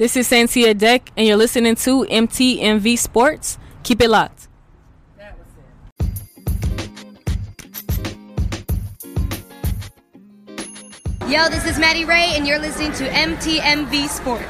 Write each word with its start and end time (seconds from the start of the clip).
This 0.00 0.16
is 0.16 0.30
Santia 0.30 0.74
Deck, 0.74 1.12
and 1.14 1.26
you're 1.26 1.36
listening 1.36 1.74
to 1.74 2.06
MTMV 2.06 2.96
Sports. 2.96 3.58
Keep 3.82 4.00
it 4.00 4.08
locked. 4.08 4.48
Yo, 11.28 11.50
this 11.50 11.66
is 11.66 11.78
Maddie 11.78 12.06
Ray, 12.06 12.30
and 12.32 12.46
you're 12.46 12.58
listening 12.58 12.94
to 12.94 13.06
MTMV 13.10 14.08
Sports. 14.08 14.46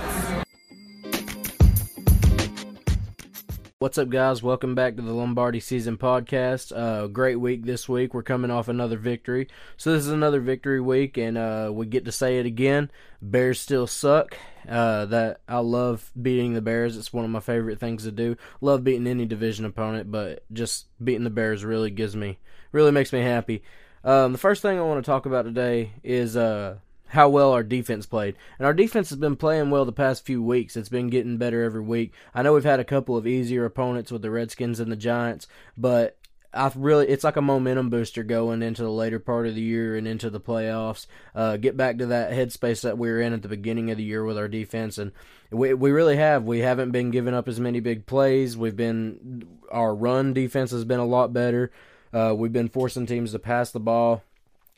What's 3.80 3.98
up, 3.98 4.08
guys? 4.08 4.44
Welcome 4.44 4.76
back 4.76 4.94
to 4.94 5.02
the 5.02 5.12
Lombardi 5.12 5.58
Season 5.58 5.98
Podcast. 5.98 6.70
Uh, 6.70 7.08
great 7.08 7.40
week 7.40 7.64
this 7.64 7.88
week. 7.88 8.14
We're 8.14 8.22
coming 8.22 8.52
off 8.52 8.68
another 8.68 8.98
victory. 8.98 9.48
So, 9.76 9.94
this 9.94 10.02
is 10.02 10.12
another 10.12 10.38
victory 10.38 10.80
week, 10.80 11.16
and 11.16 11.36
uh, 11.36 11.72
we 11.74 11.86
get 11.86 12.04
to 12.04 12.12
say 12.12 12.38
it 12.38 12.46
again. 12.46 12.88
Bears 13.20 13.58
still 13.58 13.88
suck. 13.88 14.36
Uh, 14.68 15.06
that 15.06 15.40
I 15.48 15.58
love 15.58 16.10
beating 16.20 16.54
the 16.54 16.60
Bears. 16.60 16.96
It's 16.96 17.12
one 17.12 17.24
of 17.24 17.30
my 17.30 17.40
favorite 17.40 17.80
things 17.80 18.04
to 18.04 18.12
do. 18.12 18.36
Love 18.60 18.84
beating 18.84 19.06
any 19.06 19.26
division 19.26 19.64
opponent, 19.64 20.10
but 20.10 20.44
just 20.52 20.86
beating 21.02 21.24
the 21.24 21.30
Bears 21.30 21.64
really 21.64 21.90
gives 21.90 22.14
me, 22.14 22.38
really 22.72 22.92
makes 22.92 23.12
me 23.12 23.20
happy. 23.20 23.62
Um, 24.04 24.32
the 24.32 24.38
first 24.38 24.62
thing 24.62 24.78
I 24.78 24.82
want 24.82 25.04
to 25.04 25.10
talk 25.10 25.26
about 25.26 25.44
today 25.44 25.92
is 26.02 26.36
uh, 26.36 26.76
how 27.08 27.28
well 27.28 27.52
our 27.52 27.62
defense 27.62 28.06
played. 28.06 28.36
And 28.58 28.66
our 28.66 28.74
defense 28.74 29.10
has 29.10 29.18
been 29.18 29.36
playing 29.36 29.70
well 29.70 29.84
the 29.84 29.92
past 29.92 30.24
few 30.24 30.42
weeks. 30.42 30.76
It's 30.76 30.88
been 30.88 31.08
getting 31.08 31.38
better 31.38 31.62
every 31.62 31.82
week. 31.82 32.12
I 32.34 32.42
know 32.42 32.54
we've 32.54 32.64
had 32.64 32.80
a 32.80 32.84
couple 32.84 33.16
of 33.16 33.26
easier 33.26 33.64
opponents 33.64 34.12
with 34.12 34.22
the 34.22 34.30
Redskins 34.30 34.80
and 34.80 34.90
the 34.90 34.96
Giants, 34.96 35.46
but 35.76 36.16
I 36.52 36.70
really 36.74 37.08
it's 37.08 37.24
like 37.24 37.36
a 37.36 37.42
momentum 37.42 37.90
booster 37.90 38.22
going 38.24 38.62
into 38.62 38.82
the 38.82 38.90
later 38.90 39.18
part 39.18 39.46
of 39.46 39.54
the 39.54 39.60
year 39.60 39.96
and 39.96 40.08
into 40.08 40.30
the 40.30 40.40
playoffs. 40.40 41.06
Uh, 41.34 41.56
get 41.56 41.76
back 41.76 41.98
to 41.98 42.06
that 42.06 42.32
headspace 42.32 42.82
that 42.82 42.98
we 42.98 43.08
were 43.08 43.20
in 43.20 43.32
at 43.32 43.42
the 43.42 43.48
beginning 43.48 43.90
of 43.90 43.96
the 43.96 44.02
year 44.02 44.24
with 44.24 44.36
our 44.36 44.48
defense, 44.48 44.98
and 44.98 45.12
we 45.50 45.74
we 45.74 45.90
really 45.90 46.16
have. 46.16 46.44
We 46.44 46.60
haven't 46.60 46.90
been 46.90 47.10
giving 47.10 47.34
up 47.34 47.46
as 47.46 47.60
many 47.60 47.80
big 47.80 48.06
plays. 48.06 48.56
We've 48.56 48.76
been 48.76 49.46
our 49.70 49.94
run 49.94 50.32
defense 50.32 50.72
has 50.72 50.84
been 50.84 51.00
a 51.00 51.06
lot 51.06 51.32
better. 51.32 51.70
Uh, 52.12 52.34
we've 52.36 52.52
been 52.52 52.68
forcing 52.68 53.06
teams 53.06 53.32
to 53.32 53.38
pass 53.38 53.70
the 53.70 53.80
ball 53.80 54.24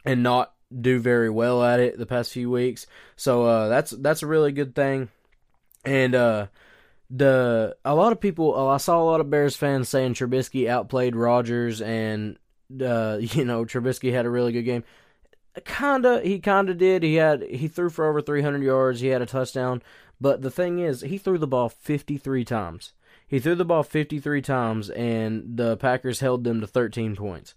and 0.04 0.22
not 0.22 0.52
do 0.80 0.98
very 0.98 1.30
well 1.30 1.62
at 1.62 1.80
it 1.80 1.98
the 1.98 2.06
past 2.06 2.32
few 2.32 2.50
weeks. 2.50 2.86
So 3.16 3.44
uh, 3.46 3.68
that's 3.68 3.90
that's 3.92 4.22
a 4.22 4.26
really 4.26 4.52
good 4.52 4.74
thing. 4.74 5.08
And 5.84 6.14
uh, 6.14 6.46
the 7.14 7.76
a 7.84 7.94
lot 7.94 8.12
of 8.12 8.20
people, 8.20 8.58
uh, 8.58 8.68
I 8.68 8.78
saw 8.78 9.00
a 9.00 9.04
lot 9.04 9.20
of 9.20 9.30
Bears 9.30 9.54
fans 9.54 9.88
saying 9.88 10.14
Trubisky 10.14 10.66
outplayed 10.66 11.14
Rodgers, 11.14 11.82
and 11.82 12.38
uh, 12.80 13.18
you 13.20 13.44
know 13.44 13.64
Trubisky 13.64 14.12
had 14.12 14.26
a 14.26 14.30
really 14.30 14.52
good 14.52 14.62
game. 14.62 14.84
Kinda, 15.66 16.22
he 16.22 16.38
kinda 16.38 16.72
did. 16.72 17.02
He 17.02 17.16
had 17.16 17.42
he 17.42 17.68
threw 17.68 17.90
for 17.90 18.08
over 18.08 18.22
300 18.22 18.62
yards. 18.62 19.00
He 19.00 19.08
had 19.08 19.20
a 19.20 19.26
touchdown. 19.26 19.82
But 20.18 20.40
the 20.40 20.50
thing 20.50 20.78
is, 20.78 21.00
he 21.02 21.18
threw 21.18 21.36
the 21.36 21.48
ball 21.48 21.68
53 21.68 22.44
times. 22.44 22.92
He 23.26 23.40
threw 23.40 23.56
the 23.56 23.64
ball 23.64 23.82
53 23.82 24.40
times, 24.40 24.88
and 24.90 25.56
the 25.56 25.76
Packers 25.76 26.20
held 26.20 26.44
them 26.44 26.60
to 26.60 26.66
13 26.66 27.16
points. 27.16 27.54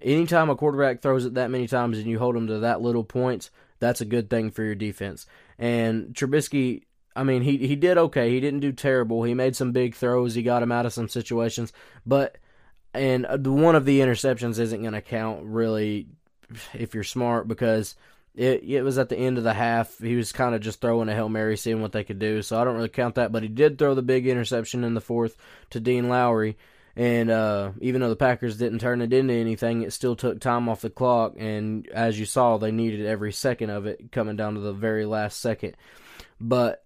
Anytime 0.00 0.48
a 0.48 0.54
quarterback 0.54 1.02
throws 1.02 1.24
it 1.24 1.34
that 1.34 1.50
many 1.50 1.66
times 1.66 1.98
and 1.98 2.06
you 2.06 2.18
hold 2.18 2.36
them 2.36 2.46
to 2.46 2.60
that 2.60 2.80
little 2.80 3.04
points, 3.04 3.50
that's 3.80 4.00
a 4.00 4.06
good 4.06 4.30
thing 4.30 4.50
for 4.50 4.62
your 4.62 4.74
defense. 4.74 5.26
And 5.58 6.14
Trubisky, 6.14 6.82
I 7.16 7.22
mean, 7.22 7.42
he 7.42 7.58
he 7.58 7.76
did 7.76 7.96
okay. 7.96 8.30
He 8.30 8.40
didn't 8.40 8.60
do 8.60 8.72
terrible. 8.72 9.22
He 9.22 9.34
made 9.34 9.54
some 9.54 9.72
big 9.72 9.94
throws. 9.94 10.34
He 10.34 10.42
got 10.42 10.62
him 10.62 10.72
out 10.72 10.86
of 10.86 10.92
some 10.92 11.08
situations, 11.08 11.72
but 12.04 12.38
and 12.92 13.26
one 13.46 13.76
of 13.76 13.84
the 13.84 14.00
interceptions 14.00 14.58
isn't 14.58 14.82
going 14.82 14.94
to 14.94 15.00
count 15.00 15.44
really 15.44 16.06
if 16.72 16.94
you're 16.94 17.04
smart 17.04 17.48
because 17.48 17.96
it 18.34 18.64
it 18.64 18.82
was 18.82 18.98
at 18.98 19.08
the 19.08 19.16
end 19.16 19.38
of 19.38 19.44
the 19.44 19.54
half. 19.54 19.98
He 19.98 20.16
was 20.16 20.32
kind 20.32 20.54
of 20.54 20.60
just 20.60 20.80
throwing 20.80 21.08
a 21.08 21.14
hail 21.14 21.28
mary, 21.28 21.56
seeing 21.56 21.80
what 21.80 21.92
they 21.92 22.04
could 22.04 22.18
do. 22.18 22.42
So 22.42 22.60
I 22.60 22.64
don't 22.64 22.76
really 22.76 22.88
count 22.88 23.16
that. 23.16 23.32
But 23.32 23.42
he 23.42 23.48
did 23.48 23.78
throw 23.78 23.94
the 23.94 24.02
big 24.02 24.26
interception 24.26 24.84
in 24.84 24.94
the 24.94 25.00
fourth 25.00 25.36
to 25.70 25.80
Dean 25.80 26.08
Lowry, 26.08 26.56
and 26.96 27.30
uh, 27.30 27.72
even 27.80 28.00
though 28.00 28.08
the 28.08 28.16
Packers 28.16 28.56
didn't 28.56 28.78
turn 28.80 29.00
it 29.00 29.12
into 29.12 29.34
anything, 29.34 29.82
it 29.82 29.92
still 29.92 30.16
took 30.16 30.40
time 30.40 30.68
off 30.68 30.80
the 30.80 30.90
clock. 30.90 31.34
And 31.38 31.88
as 31.88 32.18
you 32.18 32.26
saw, 32.26 32.56
they 32.56 32.72
needed 32.72 33.06
every 33.06 33.32
second 33.32 33.70
of 33.70 33.86
it, 33.86 34.12
coming 34.12 34.36
down 34.36 34.54
to 34.54 34.60
the 34.60 34.72
very 34.72 35.04
last 35.04 35.40
second. 35.40 35.76
But 36.40 36.83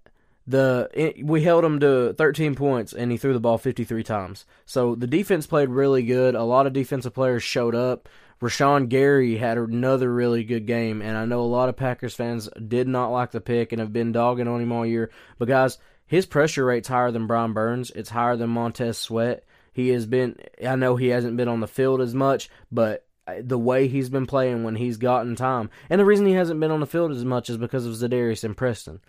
the 0.48 0.88
it, 0.94 1.25
we 1.25 1.42
held 1.42 1.64
him 1.64 1.78
to 1.81 2.14
13 2.14 2.54
points, 2.54 2.92
and 2.92 3.12
he 3.12 3.19
threw 3.19 3.34
the 3.34 3.41
ball 3.41 3.59
53 3.59 4.03
times. 4.03 4.47
So 4.64 4.94
the 4.94 5.06
defense 5.06 5.47
played 5.47 5.69
really 5.69 6.03
good. 6.03 6.34
A 6.34 6.42
lot 6.42 6.66
of 6.66 6.72
defensive 6.72 7.14
players 7.14 7.42
showed 7.42 7.75
up. 7.75 8.09
Rashan 8.41 8.88
Gary 8.88 9.36
had 9.36 9.59
another 9.59 10.12
really 10.12 10.44
good 10.44 10.66
game, 10.66 11.03
and 11.03 11.16
I 11.16 11.25
know 11.26 11.41
a 11.41 11.42
lot 11.42 11.69
of 11.69 11.76
Packers 11.76 12.14
fans 12.14 12.48
did 12.66 12.88
not 12.88 13.09
like 13.09 13.32
the 13.32 13.41
pick 13.41 13.72
and 13.72 13.81
have 13.81 13.92
been 13.92 14.12
dogging 14.12 14.48
on 14.48 14.60
him 14.60 14.72
all 14.72 14.86
year. 14.86 15.10
But 15.38 15.48
guys, 15.48 15.76
his 16.06 16.25
pressure 16.25 16.65
rate's 16.65 16.88
higher 16.88 17.10
than 17.10 17.26
Brian 17.26 17.53
Burns. 17.53 17.91
It's 17.91 18.10
higher 18.10 18.36
than 18.36 18.50
Montez 18.50 18.97
Sweat. 18.97 19.44
He 19.72 19.91
has 19.91 20.06
been. 20.06 20.36
I 20.66 20.76
know 20.76 20.97
he 20.97 21.09
hasn't 21.09 21.36
been 21.36 21.48
on 21.48 21.60
the 21.60 21.66
field 21.66 22.00
as 22.00 22.15
much, 22.15 22.48
but 22.72 23.04
uh, 23.26 23.34
the 23.42 23.59
way 23.59 23.86
he's 23.86 24.09
been 24.09 24.26
playing 24.26 24.65
when 24.65 24.76
he's 24.76 24.97
gotten 24.97 25.36
time, 25.36 25.69
and 25.91 26.00
the 26.00 26.06
reason 26.06 26.25
he 26.25 26.32
hasn't 26.32 26.60
been 26.60 26.70
on 26.70 26.80
the 26.80 26.86
field 26.86 27.10
as 27.10 27.25
much 27.25 27.50
is 27.50 27.59
because 27.59 27.84
of 27.84 27.92
Za'Darius 27.92 28.44
and 28.44 28.56
Preston. 28.56 29.00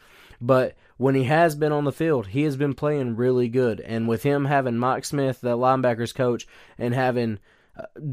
But 0.41 0.75
when 0.99 1.15
he 1.15 1.23
has 1.23 1.55
been 1.55 1.71
on 1.71 1.85
the 1.85 1.93
field, 1.93 2.27
he 2.27 2.43
has 2.43 2.57
been 2.57 2.73
playing 2.73 3.15
really 3.15 3.47
good. 3.47 3.79
And 3.79 4.05
with 4.05 4.21
him 4.21 4.43
having 4.43 4.77
Mike 4.77 5.05
Smith, 5.05 5.39
the 5.39 5.55
linebackers 5.57 6.13
coach, 6.13 6.45
and 6.77 6.93
having 6.93 7.39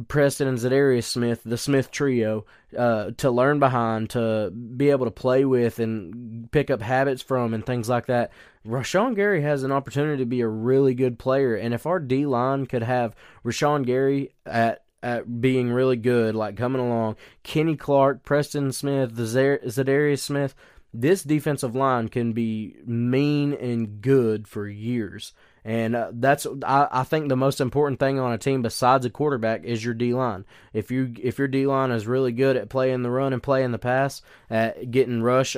Preston 0.06 0.47
and 0.47 0.56
Za'Darius 0.56 1.02
Smith, 1.02 1.42
the 1.44 1.58
Smith 1.58 1.91
trio, 1.91 2.46
uh, 2.78 3.10
to 3.16 3.28
learn 3.32 3.58
behind, 3.58 4.10
to 4.10 4.52
be 4.52 4.91
able 4.91 5.06
to 5.06 5.10
play 5.10 5.44
with 5.44 5.80
and 5.80 6.48
pick 6.52 6.70
up 6.70 6.80
habits 6.80 7.22
from, 7.22 7.54
and 7.54 7.66
things 7.66 7.88
like 7.88 8.06
that. 8.06 8.30
Rashan 8.64 9.16
Gary 9.16 9.42
has 9.42 9.64
an 9.64 9.72
opportunity 9.72 10.19
to 10.19 10.26
be 10.26 10.42
a 10.42 10.48
really 10.48 10.94
good 10.94 11.19
player, 11.19 11.56
and 11.56 11.75
if 11.75 11.86
our 11.86 11.98
D 11.98 12.25
line 12.25 12.66
could 12.66 12.84
have 12.84 13.16
Rashan 13.44 13.84
Gary 13.84 14.32
at 14.46 14.84
at 15.02 15.41
being 15.41 15.70
really 15.70 15.96
good, 15.96 16.36
like 16.36 16.56
coming 16.56 16.80
along, 16.80 17.16
Kenny 17.42 17.76
Clark, 17.76 18.25
Preston 18.25 18.72
Smith, 18.72 19.14
Za'Darius 19.14 20.20
Smith, 20.20 20.54
this 21.00 21.22
defensive 21.22 21.74
line 21.74 22.08
can 22.08 22.32
be 22.32 22.76
mean 22.84 23.52
and 23.52 24.00
good 24.00 24.48
for 24.48 24.66
years. 24.66 25.32
And 25.64 25.96
uh, 25.96 26.10
that's 26.12 26.46
I, 26.64 26.88
I, 26.90 27.02
think 27.02 27.28
the 27.28 27.36
most 27.36 27.60
important 27.60 27.98
thing 27.98 28.20
on 28.20 28.32
a 28.32 28.38
team 28.38 28.62
besides 28.62 29.04
a 29.04 29.10
quarterback 29.10 29.64
is 29.64 29.84
your 29.84 29.94
D 29.94 30.14
line. 30.14 30.44
If 30.72 30.92
you 30.92 31.12
if 31.20 31.38
your 31.38 31.48
D 31.48 31.66
line 31.66 31.90
is 31.90 32.06
really 32.06 32.30
good 32.30 32.56
at 32.56 32.68
playing 32.68 33.02
the 33.02 33.10
run 33.10 33.32
and 33.32 33.42
playing 33.42 33.72
the 33.72 33.78
pass, 33.78 34.22
at 34.48 34.92
getting 34.92 35.22
rush 35.22 35.56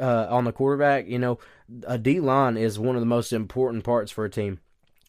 uh, 0.00 0.26
on 0.28 0.44
the 0.44 0.52
quarterback, 0.52 1.06
you 1.06 1.20
know, 1.20 1.38
a 1.86 1.98
D 1.98 2.18
line 2.18 2.56
is 2.56 2.80
one 2.80 2.96
of 2.96 3.00
the 3.00 3.06
most 3.06 3.32
important 3.32 3.84
parts 3.84 4.10
for 4.10 4.24
a 4.24 4.30
team. 4.30 4.58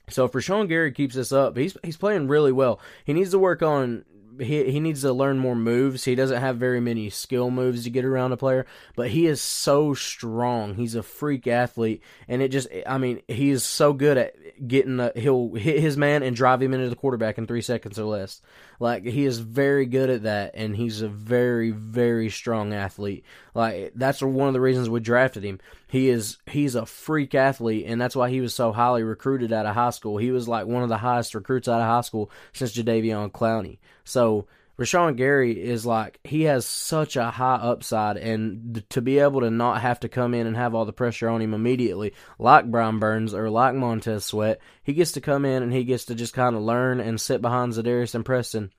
So 0.09 0.25
if 0.25 0.31
Rashan 0.31 0.67
Gary 0.67 0.91
keeps 0.91 1.15
this 1.15 1.31
up, 1.31 1.57
he's 1.57 1.75
he's 1.83 1.97
playing 1.97 2.27
really 2.27 2.51
well. 2.51 2.79
He 3.05 3.13
needs 3.13 3.31
to 3.31 3.39
work 3.39 3.63
on 3.63 4.05
he 4.39 4.71
he 4.71 4.79
needs 4.79 5.01
to 5.01 5.13
learn 5.13 5.37
more 5.37 5.55
moves. 5.55 6.05
He 6.05 6.15
doesn't 6.15 6.39
have 6.39 6.57
very 6.57 6.79
many 6.79 7.09
skill 7.09 7.51
moves 7.51 7.83
to 7.83 7.89
get 7.89 8.05
around 8.05 8.31
a 8.31 8.37
player, 8.37 8.65
but 8.95 9.09
he 9.09 9.27
is 9.27 9.41
so 9.41 9.93
strong. 9.93 10.75
He's 10.75 10.95
a 10.95 11.03
freak 11.03 11.47
athlete, 11.47 12.01
and 12.27 12.41
it 12.41 12.49
just 12.49 12.67
I 12.87 12.97
mean 12.97 13.21
he 13.27 13.49
is 13.49 13.63
so 13.63 13.93
good 13.93 14.17
at 14.17 14.67
getting 14.67 14.97
the 14.97 15.11
he'll 15.15 15.53
hit 15.53 15.79
his 15.79 15.97
man 15.97 16.23
and 16.23 16.35
drive 16.35 16.61
him 16.61 16.73
into 16.73 16.89
the 16.89 16.95
quarterback 16.95 17.37
in 17.37 17.47
three 17.47 17.61
seconds 17.61 17.99
or 17.99 18.05
less. 18.05 18.41
Like 18.79 19.03
he 19.03 19.25
is 19.25 19.39
very 19.39 19.85
good 19.85 20.09
at 20.09 20.23
that, 20.23 20.51
and 20.53 20.75
he's 20.75 21.01
a 21.01 21.09
very 21.09 21.71
very 21.71 22.29
strong 22.29 22.73
athlete. 22.73 23.25
Like 23.53 23.93
that's 23.95 24.21
one 24.21 24.47
of 24.47 24.53
the 24.53 24.61
reasons 24.61 24.89
we 24.89 24.99
drafted 24.99 25.43
him. 25.43 25.59
He 25.89 26.09
is 26.09 26.37
he's 26.45 26.75
a 26.75 26.85
freak 26.85 27.33
athlete, 27.33 27.85
and 27.87 27.99
that's 27.99 28.15
why 28.15 28.29
he 28.29 28.41
was 28.41 28.53
so 28.53 28.71
highly 28.71 29.01
recruited 29.01 29.51
out 29.51 29.65
of 29.65 29.73
high 29.73 29.89
school. 29.89 30.17
He 30.17 30.29
was 30.29 30.47
like 30.47 30.67
one 30.67 30.83
of 30.83 30.89
the 30.89 30.97
highest 30.97 31.33
recruits 31.33 31.67
out 31.67 31.81
of 31.81 31.87
high 31.87 32.01
school 32.01 32.29
since 32.53 32.75
Jadeveon 32.75 33.31
Clowney. 33.31 33.79
So 34.03 34.47
Rashan 34.77 35.17
Gary 35.17 35.59
is 35.59 35.87
like 35.87 36.19
he 36.23 36.43
has 36.43 36.67
such 36.67 37.15
a 37.15 37.31
high 37.31 37.55
upside, 37.55 38.17
and 38.17 38.83
to 38.91 39.01
be 39.01 39.17
able 39.17 39.41
to 39.41 39.49
not 39.49 39.81
have 39.81 39.99
to 40.01 40.09
come 40.09 40.35
in 40.35 40.45
and 40.45 40.55
have 40.55 40.75
all 40.75 40.85
the 40.85 40.93
pressure 40.93 41.27
on 41.27 41.41
him 41.41 41.55
immediately, 41.55 42.13
like 42.37 42.69
Brian 42.69 42.99
Burns 42.99 43.33
or 43.33 43.49
like 43.49 43.73
Montez 43.73 44.25
Sweat, 44.25 44.61
he 44.83 44.93
gets 44.93 45.13
to 45.13 45.21
come 45.21 45.43
in 45.43 45.63
and 45.63 45.73
he 45.73 45.85
gets 45.85 46.05
to 46.05 46.15
just 46.15 46.35
kind 46.35 46.55
of 46.55 46.61
learn 46.61 46.99
and 46.99 47.19
sit 47.19 47.41
behind 47.41 47.73
Za'Darius 47.73 48.13
and 48.13 48.23
Preston 48.23 48.71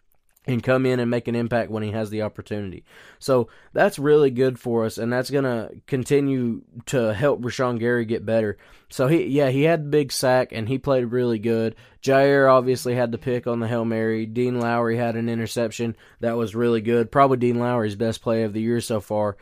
and 0.46 0.62
come 0.62 0.86
in 0.86 1.00
and 1.00 1.10
make 1.10 1.28
an 1.28 1.36
impact 1.36 1.70
when 1.70 1.82
he 1.82 1.90
has 1.92 2.08
the 2.10 2.22
opportunity. 2.22 2.84
So 3.18 3.48
that's 3.72 3.98
really 3.98 4.30
good 4.30 4.58
for 4.58 4.86
us, 4.86 4.96
and 4.96 5.12
that's 5.12 5.30
going 5.30 5.44
to 5.44 5.70
continue 5.86 6.62
to 6.86 7.12
help 7.12 7.42
Rashan 7.42 7.78
Gary 7.78 8.04
get 8.06 8.24
better. 8.24 8.56
So 8.88 9.06
he, 9.06 9.26
yeah, 9.26 9.50
he 9.50 9.62
had 9.62 9.84
the 9.84 9.90
big 9.90 10.12
sack 10.12 10.50
and 10.52 10.66
he 10.68 10.78
played 10.78 11.04
really 11.04 11.38
good. 11.38 11.76
Jaire 12.02 12.50
obviously 12.50 12.94
had 12.94 13.12
the 13.12 13.18
pick 13.18 13.46
on 13.46 13.60
the 13.60 13.68
hail 13.68 13.84
mary. 13.84 14.26
Dean 14.26 14.58
Lowry 14.58 14.96
had 14.96 15.14
an 15.14 15.28
interception 15.28 15.94
that 16.20 16.36
was 16.36 16.54
really 16.54 16.80
good. 16.80 17.12
Probably 17.12 17.36
Dean 17.36 17.58
Lowry's 17.58 17.94
best 17.94 18.22
play 18.22 18.42
of 18.42 18.52
the 18.52 18.62
year 18.62 18.80
so 18.80 19.00
far. 19.00 19.36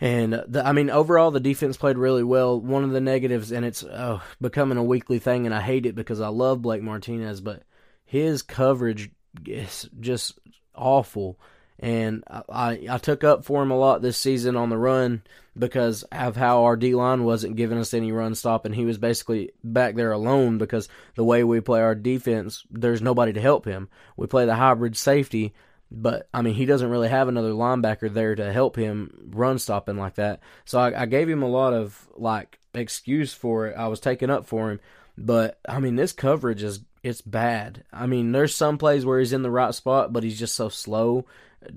And 0.00 0.32
the, 0.48 0.66
I 0.66 0.72
mean, 0.72 0.90
overall, 0.90 1.30
the 1.30 1.38
defense 1.38 1.76
played 1.76 1.96
really 1.96 2.24
well. 2.24 2.60
One 2.60 2.82
of 2.82 2.90
the 2.90 3.00
negatives, 3.00 3.52
and 3.52 3.64
it's 3.64 3.84
oh, 3.84 4.20
becoming 4.40 4.78
a 4.78 4.82
weekly 4.82 5.20
thing, 5.20 5.46
and 5.46 5.54
I 5.54 5.60
hate 5.60 5.86
it 5.86 5.94
because 5.94 6.20
I 6.20 6.26
love 6.26 6.60
Blake 6.60 6.82
Martinez, 6.82 7.40
but 7.40 7.62
his 8.04 8.42
coverage 8.42 9.10
is 9.46 9.88
just 10.00 10.38
awful. 10.74 11.38
and 11.78 12.22
I, 12.28 12.86
I 12.88 12.98
took 12.98 13.24
up 13.24 13.44
for 13.44 13.62
him 13.62 13.72
a 13.72 13.76
lot 13.76 14.02
this 14.02 14.16
season 14.16 14.56
on 14.56 14.70
the 14.70 14.78
run 14.78 15.22
because 15.58 16.04
of 16.04 16.36
how 16.36 16.64
our 16.64 16.76
D 16.76 16.94
line 16.94 17.24
wasn't 17.24 17.56
giving 17.56 17.76
us 17.76 17.92
any 17.92 18.12
run 18.12 18.34
stop, 18.34 18.64
and 18.64 18.74
he 18.74 18.84
was 18.84 18.98
basically 18.98 19.50
back 19.64 19.96
there 19.96 20.12
alone 20.12 20.58
because 20.58 20.88
the 21.16 21.24
way 21.24 21.44
we 21.44 21.60
play 21.60 21.80
our 21.80 21.94
defense, 21.94 22.64
there's 22.70 23.02
nobody 23.02 23.32
to 23.32 23.40
help 23.40 23.64
him. 23.64 23.88
We 24.16 24.26
play 24.28 24.46
the 24.46 24.54
hybrid 24.54 24.96
safety, 24.96 25.54
but 25.90 26.28
I 26.32 26.40
mean 26.42 26.54
he 26.54 26.66
doesn't 26.66 26.88
really 26.88 27.08
have 27.08 27.28
another 27.28 27.50
linebacker 27.50 28.12
there 28.12 28.34
to 28.34 28.52
help 28.52 28.76
him 28.76 29.30
run 29.32 29.58
stopping 29.58 29.98
like 29.98 30.14
that. 30.14 30.40
So 30.64 30.78
I, 30.78 31.02
I 31.02 31.06
gave 31.06 31.28
him 31.28 31.42
a 31.42 31.48
lot 31.48 31.74
of 31.74 32.08
like 32.16 32.60
excuse 32.72 33.34
for 33.34 33.66
it. 33.66 33.76
I 33.76 33.88
was 33.88 34.00
taking 34.00 34.30
up 34.30 34.46
for 34.46 34.70
him, 34.70 34.80
but 35.18 35.58
I 35.68 35.80
mean 35.80 35.96
this 35.96 36.12
coverage 36.12 36.62
is 36.62 36.80
it's 37.02 37.20
bad. 37.20 37.84
I 37.92 38.06
mean 38.06 38.32
there's 38.32 38.54
some 38.54 38.78
plays 38.78 39.04
where 39.04 39.18
he's 39.18 39.32
in 39.32 39.42
the 39.42 39.50
right 39.50 39.74
spot, 39.74 40.12
but 40.12 40.22
he's 40.22 40.38
just 40.38 40.54
so 40.54 40.68
slow 40.68 41.26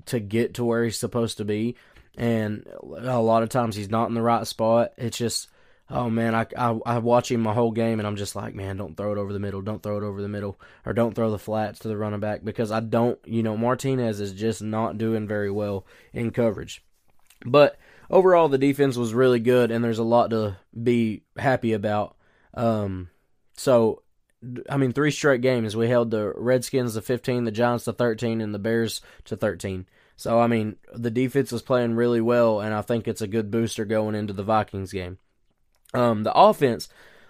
to 0.07 0.19
get 0.19 0.55
to 0.55 0.65
where 0.65 0.83
he's 0.83 0.97
supposed 0.97 1.37
to 1.37 1.45
be, 1.45 1.75
and 2.17 2.65
a 2.81 3.19
lot 3.19 3.43
of 3.43 3.49
times 3.49 3.75
he's 3.75 3.89
not 3.89 4.09
in 4.09 4.15
the 4.15 4.21
right 4.21 4.47
spot. 4.47 4.93
It's 4.97 5.17
just 5.17 5.49
oh 5.89 6.09
man, 6.09 6.33
I, 6.33 6.47
I 6.57 6.79
I 6.85 6.97
watch 6.99 7.31
him 7.31 7.41
my 7.41 7.53
whole 7.53 7.71
game 7.71 7.99
and 7.99 8.07
I'm 8.07 8.15
just 8.15 8.35
like, 8.35 8.55
man, 8.55 8.77
don't 8.77 8.95
throw 8.95 9.11
it 9.11 9.17
over 9.17 9.33
the 9.33 9.39
middle, 9.39 9.61
don't 9.61 9.81
throw 9.81 9.97
it 9.97 10.03
over 10.03 10.21
the 10.21 10.29
middle, 10.29 10.59
or 10.85 10.93
don't 10.93 11.13
throw 11.13 11.31
the 11.31 11.39
flats 11.39 11.79
to 11.79 11.87
the 11.87 11.97
running 11.97 12.19
back 12.19 12.43
because 12.43 12.71
I 12.71 12.79
don't, 12.79 13.19
you 13.25 13.43
know, 13.43 13.57
Martinez 13.57 14.19
is 14.19 14.33
just 14.33 14.61
not 14.61 14.97
doing 14.97 15.27
very 15.27 15.51
well 15.51 15.85
in 16.13 16.31
coverage. 16.31 16.83
But 17.45 17.77
overall, 18.09 18.49
the 18.49 18.57
defense 18.57 18.97
was 18.97 19.13
really 19.13 19.39
good, 19.39 19.71
and 19.71 19.83
there's 19.83 19.99
a 19.99 20.03
lot 20.03 20.31
to 20.31 20.57
be 20.81 21.23
happy 21.37 21.73
about. 21.73 22.15
Um, 22.53 23.09
so, 23.55 24.01
I 24.69 24.77
mean, 24.77 24.91
three 24.91 25.11
straight 25.11 25.41
games 25.41 25.75
we 25.75 25.87
held 25.87 26.11
the 26.11 26.33
Redskins 26.35 26.95
to 26.95 27.01
15, 27.01 27.43
the 27.43 27.51
Giants 27.51 27.85
to 27.85 27.93
13, 27.93 28.41
and 28.41 28.53
the 28.53 28.59
Bears 28.59 29.01
to 29.25 29.35
13. 29.35 29.85
So, 30.17 30.39
I 30.39 30.47
mean, 30.47 30.77
the 30.93 31.11
defense 31.11 31.51
is 31.51 31.61
playing 31.61 31.95
really 31.95 32.21
well, 32.21 32.61
and 32.61 32.73
I 32.73 32.81
think 32.81 33.07
it's 33.07 33.21
a 33.21 33.27
good 33.27 33.51
booster 33.51 33.85
going 33.85 34.15
into 34.15 34.33
the 34.33 34.43
Vikings 34.43 34.91
game. 34.91 35.17
Um, 35.93 36.23
the 36.23 36.33
offense, 36.33 36.87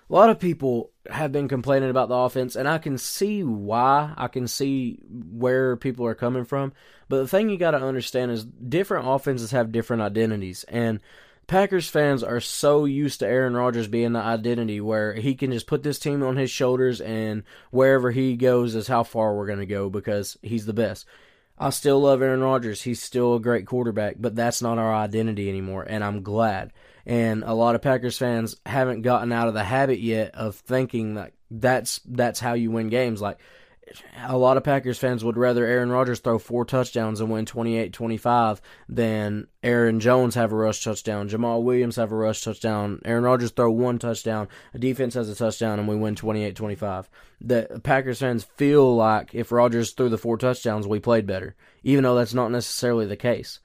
a 0.10 0.14
lot 0.14 0.30
of 0.30 0.40
people 0.40 0.92
have 1.10 1.32
been 1.32 1.48
complaining 1.48 1.90
about 1.90 2.10
the 2.10 2.16
offense, 2.16 2.56
and 2.56 2.68
I 2.68 2.78
can 2.78 2.98
see 2.98 3.44
why. 3.44 4.14
I 4.16 4.28
can 4.28 4.48
see 4.48 5.00
where 5.10 5.76
people 5.78 6.06
are 6.06 6.16
coming 6.16 6.46
from. 6.46 6.74
But 7.10 7.18
the 7.18 7.28
thing 7.28 7.50
you 7.50 7.58
got 7.58 7.72
to 7.72 7.82
understand 7.82 8.32
is 8.32 8.46
different 8.46 9.08
offenses 9.08 9.52
have 9.52 9.72
different 9.72 10.04
identities. 10.04 10.64
And 10.68 11.00
Packers 11.48 11.88
fans 11.88 12.24
are 12.24 12.40
so 12.40 12.86
used 12.86 13.20
to 13.20 13.28
Aaron 13.28 13.56
Rodgers 13.56 13.88
being 13.88 14.14
the 14.14 14.20
identity 14.20 14.82
where 14.82 15.14
he 15.14 15.36
can 15.36 15.52
just 15.52 15.68
put 15.68 15.84
this 15.84 16.00
team 16.00 16.24
on 16.24 16.38
his 16.38 16.50
shoulders, 16.50 17.02
and 17.02 17.44
wherever 17.72 18.12
he 18.12 18.36
goes 18.36 18.74
is 18.74 18.88
how 18.88 19.04
far 19.04 19.36
we're 19.36 19.46
going 19.46 19.60
to 19.60 19.66
go 19.66 19.90
because 19.90 20.38
he's 20.42 20.66
the 20.66 20.74
best. 20.74 21.06
I 21.58 21.70
still 21.70 22.02
love 22.02 22.22
Aaron 22.22 22.42
Rodgers. 22.42 22.82
He's 22.82 23.02
still 23.02 23.36
a 23.36 23.40
great 23.40 23.66
quarterback, 23.66 24.16
but 24.20 24.36
that's 24.36 24.62
not 24.62 24.78
our 24.78 24.94
identity 24.94 25.48
anymore, 25.48 25.86
and 25.88 26.04
I'm 26.04 26.24
glad. 26.24 26.74
And 27.06 27.44
a 27.44 27.54
lot 27.54 27.76
of 27.76 27.82
Packers 27.82 28.18
fans 28.18 28.56
haven't 28.66 29.04
gotten 29.04 29.32
out 29.32 29.48
of 29.48 29.54
the 29.54 29.64
habit 29.64 30.00
yet 30.00 30.34
of 30.34 30.56
thinking 30.56 31.16
that 31.16 31.34
that's 31.52 32.02
that's 32.06 32.40
how 32.40 32.54
you 32.54 32.72
win 32.72 32.90
games. 32.90 33.22
Like 33.22 33.38
a 34.18 34.38
lot 34.38 34.58
of 34.58 34.64
Packers 34.64 34.98
fans 34.98 35.24
would 35.24 35.38
rather 35.38 35.66
Aaron 35.66 35.92
Rodgers 35.92 36.20
throw 36.20 36.40
four 36.40 36.66
touchdowns 36.66 37.22
and 37.22 37.30
win 37.30 37.46
28-25 37.46 38.60
than 38.90 39.48
Aaron 39.64 40.00
Jones 40.00 40.36
have 40.36 40.52
a 40.52 40.56
rush 40.56 40.84
touchdown, 40.84 41.30
Jamaal 41.30 41.64
Williams 41.64 41.96
have 41.98 42.12
a 42.12 42.16
rush 42.16 42.42
touchdown, 42.42 43.02
Aaron 43.06 43.24
Rodgers 43.24 43.52
throw 43.52 43.72
one 43.72 44.00
touchdown, 44.00 44.48
a 44.74 44.80
defense 44.80 45.14
has 45.14 45.30
a 45.30 45.36
touchdown, 45.36 45.80
and 45.80 45.88
we 45.88 45.96
win 45.96 46.16
28-25. 46.16 47.08
The 47.42 47.82
Packers 47.84 48.20
fans 48.20 48.44
feel 48.44 48.96
like 48.96 49.34
if 49.34 49.52
Rodgers 49.52 49.92
threw 49.92 50.10
the 50.10 50.18
four 50.18 50.38
touchdowns, 50.38 50.88
we 50.88 51.00
played 51.00 51.28
better, 51.28 51.56
even 51.84 52.04
though 52.04 52.16
that's 52.16 52.34
not 52.34 52.52
necessarily 52.52 53.06
the 53.06 53.18
case. 53.18 53.60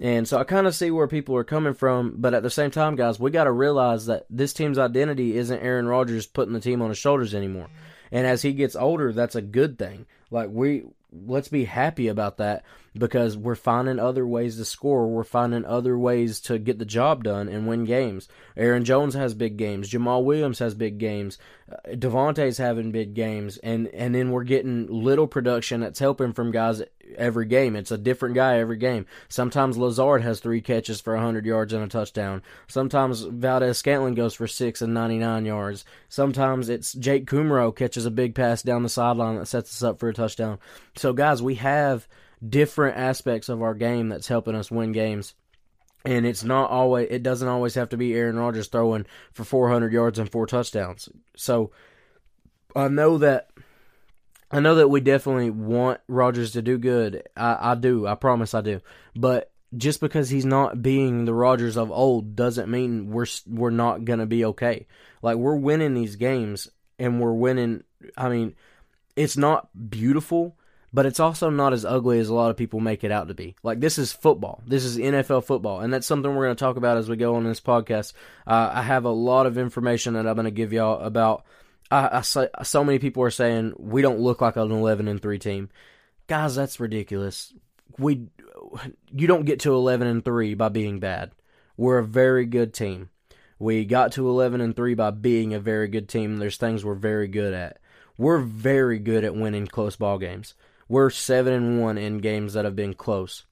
And 0.00 0.26
so 0.26 0.38
I 0.38 0.44
kind 0.44 0.66
of 0.66 0.74
see 0.74 0.90
where 0.90 1.06
people 1.06 1.36
are 1.36 1.44
coming 1.44 1.74
from, 1.74 2.14
but 2.16 2.32
at 2.32 2.42
the 2.42 2.48
same 2.48 2.70
time, 2.70 2.96
guys, 2.96 3.20
we 3.20 3.30
got 3.30 3.44
to 3.44 3.52
realize 3.52 4.06
that 4.06 4.24
this 4.30 4.54
team's 4.54 4.78
identity 4.78 5.36
isn't 5.36 5.60
Aaron 5.60 5.86
Rodgers 5.86 6.26
putting 6.26 6.54
the 6.54 6.60
team 6.60 6.80
on 6.80 6.88
his 6.88 6.96
shoulders 6.96 7.34
anymore. 7.34 7.68
And 8.12 8.26
as 8.26 8.42
he 8.42 8.52
gets 8.52 8.76
older, 8.76 9.12
that's 9.12 9.34
a 9.34 9.42
good 9.42 9.78
thing. 9.78 10.06
Like 10.30 10.50
we 10.50 10.84
let's 11.12 11.48
be 11.48 11.64
happy 11.64 12.08
about 12.08 12.38
that 12.38 12.64
because 12.96 13.36
we're 13.36 13.54
finding 13.54 13.98
other 13.98 14.26
ways 14.26 14.56
to 14.56 14.64
score. 14.64 15.06
We're 15.06 15.24
finding 15.24 15.64
other 15.64 15.96
ways 15.96 16.40
to 16.42 16.58
get 16.58 16.78
the 16.78 16.84
job 16.84 17.24
done 17.24 17.48
and 17.48 17.66
win 17.66 17.84
games. 17.84 18.28
Aaron 18.56 18.84
Jones 18.84 19.14
has 19.14 19.34
big 19.34 19.56
games. 19.56 19.90
Jamaal 19.90 20.24
Williams 20.24 20.58
has 20.58 20.74
big 20.74 20.98
games. 20.98 21.38
Uh, 21.70 21.76
Davante's 21.90 22.58
having 22.58 22.90
big 22.90 23.14
games, 23.14 23.58
and 23.58 23.86
and 23.88 24.14
then 24.14 24.30
we're 24.30 24.44
getting 24.44 24.86
little 24.88 25.28
production 25.28 25.80
that's 25.80 26.00
helping 26.00 26.32
from 26.32 26.50
guys 26.50 26.82
every 27.16 27.46
game. 27.46 27.76
It's 27.76 27.90
a 27.90 27.98
different 27.98 28.34
guy 28.34 28.58
every 28.58 28.76
game. 28.76 29.06
Sometimes 29.28 29.76
Lazard 29.76 30.22
has 30.22 30.40
three 30.40 30.60
catches 30.60 31.00
for 31.00 31.14
100 31.14 31.44
yards 31.44 31.72
and 31.72 31.82
a 31.82 31.88
touchdown. 31.88 32.42
Sometimes 32.68 33.22
Valdes-Scantling 33.22 34.14
goes 34.14 34.34
for 34.34 34.46
six 34.46 34.80
and 34.82 34.94
99 34.94 35.44
yards. 35.44 35.84
Sometimes 36.08 36.68
it's 36.68 36.92
Jake 36.92 37.26
Kumerow 37.26 37.74
catches 37.74 38.06
a 38.06 38.10
big 38.10 38.34
pass 38.34 38.62
down 38.62 38.82
the 38.82 38.88
sideline 38.88 39.36
that 39.36 39.46
sets 39.46 39.74
us 39.74 39.82
up 39.82 39.98
for 39.98 40.08
a 40.08 40.14
touchdown. 40.14 40.58
So, 40.96 41.12
guys, 41.12 41.42
we 41.42 41.56
have 41.56 42.06
different 42.46 42.96
aspects 42.96 43.48
of 43.48 43.62
our 43.62 43.74
game 43.74 44.08
that's 44.08 44.28
helping 44.28 44.54
us 44.54 44.70
win 44.70 44.92
games. 44.92 45.34
And 46.04 46.24
it's 46.24 46.42
not 46.44 46.70
always 46.70 47.08
it 47.10 47.22
doesn't 47.22 47.48
always 47.48 47.74
have 47.74 47.90
to 47.90 47.98
be 47.98 48.14
Aaron 48.14 48.38
Rodgers 48.38 48.68
throwing 48.68 49.04
for 49.32 49.44
400 49.44 49.92
yards 49.92 50.18
and 50.18 50.30
four 50.30 50.46
touchdowns. 50.46 51.10
So 51.36 51.72
I 52.74 52.88
know 52.88 53.18
that 53.18 53.50
I 54.50 54.60
know 54.60 54.76
that 54.76 54.88
we 54.88 55.00
definitely 55.00 55.50
want 55.50 56.00
Rodgers 56.08 56.52
to 56.52 56.62
do 56.62 56.78
good. 56.78 57.22
I, 57.36 57.72
I 57.72 57.74
do. 57.74 58.06
I 58.06 58.14
promise 58.14 58.54
I 58.54 58.62
do. 58.62 58.80
But 59.14 59.52
just 59.76 60.00
because 60.00 60.28
he's 60.30 60.44
not 60.44 60.82
being 60.82 61.24
the 61.24 61.34
Rodgers 61.34 61.76
of 61.76 61.92
old 61.92 62.34
doesn't 62.34 62.70
mean 62.70 63.10
we're 63.10 63.26
we're 63.46 63.70
not 63.70 64.04
gonna 64.04 64.26
be 64.26 64.44
okay. 64.46 64.86
Like 65.22 65.36
we're 65.36 65.56
winning 65.56 65.94
these 65.94 66.16
games 66.16 66.68
and 66.98 67.20
we're 67.20 67.32
winning. 67.32 67.84
I 68.16 68.28
mean, 68.28 68.56
it's 69.14 69.36
not 69.36 69.68
beautiful, 69.90 70.56
but 70.92 71.06
it's 71.06 71.20
also 71.20 71.50
not 71.50 71.72
as 71.72 71.84
ugly 71.84 72.18
as 72.18 72.28
a 72.28 72.34
lot 72.34 72.50
of 72.50 72.56
people 72.56 72.80
make 72.80 73.04
it 73.04 73.12
out 73.12 73.28
to 73.28 73.34
be. 73.34 73.54
Like 73.62 73.80
this 73.80 73.98
is 73.98 74.12
football. 74.12 74.62
This 74.66 74.84
is 74.84 74.98
NFL 74.98 75.44
football, 75.44 75.80
and 75.80 75.92
that's 75.92 76.06
something 76.06 76.34
we're 76.34 76.46
going 76.46 76.56
to 76.56 76.64
talk 76.64 76.76
about 76.76 76.96
as 76.96 77.08
we 77.08 77.16
go 77.16 77.36
on 77.36 77.44
this 77.44 77.60
podcast. 77.60 78.12
Uh, 78.46 78.70
I 78.72 78.82
have 78.82 79.04
a 79.04 79.10
lot 79.10 79.46
of 79.46 79.58
information 79.58 80.14
that 80.14 80.26
I'm 80.26 80.34
going 80.34 80.44
to 80.44 80.50
give 80.50 80.72
y'all 80.72 81.00
about. 81.00 81.44
I, 81.90 82.18
I 82.18 82.20
say, 82.22 82.48
so 82.62 82.84
many 82.84 82.98
people 82.98 83.22
are 83.22 83.30
saying 83.30 83.74
we 83.78 84.02
don't 84.02 84.20
look 84.20 84.40
like 84.40 84.56
an 84.56 84.70
11 84.70 85.08
and 85.08 85.20
three 85.20 85.38
team, 85.38 85.70
guys. 86.26 86.54
That's 86.54 86.80
ridiculous. 86.80 87.52
We 87.98 88.28
you 89.12 89.26
don't 89.26 89.46
get 89.46 89.60
to 89.60 89.74
11 89.74 90.06
and 90.06 90.24
three 90.24 90.54
by 90.54 90.68
being 90.68 91.00
bad. 91.00 91.32
We're 91.76 91.98
a 91.98 92.04
very 92.04 92.46
good 92.46 92.74
team. 92.74 93.10
We 93.60 93.84
got 93.84 94.12
to 94.12 94.26
11 94.26 94.62
and 94.62 94.74
3 94.74 94.94
by 94.94 95.10
being 95.10 95.52
a 95.52 95.60
very 95.60 95.86
good 95.86 96.08
team. 96.08 96.38
There's 96.38 96.56
things 96.56 96.82
we're 96.82 96.94
very 96.94 97.28
good 97.28 97.52
at. 97.52 97.78
We're 98.16 98.40
very 98.40 98.98
good 98.98 99.22
at 99.22 99.34
winning 99.34 99.66
close 99.66 99.96
ball 99.96 100.18
games. 100.18 100.54
We're 100.90 101.10
seven 101.10 101.52
and 101.52 101.80
one 101.80 101.98
in 101.98 102.18
games 102.18 102.54
that 102.54 102.64
have 102.64 102.74
been 102.74 102.94
close. 102.94 103.44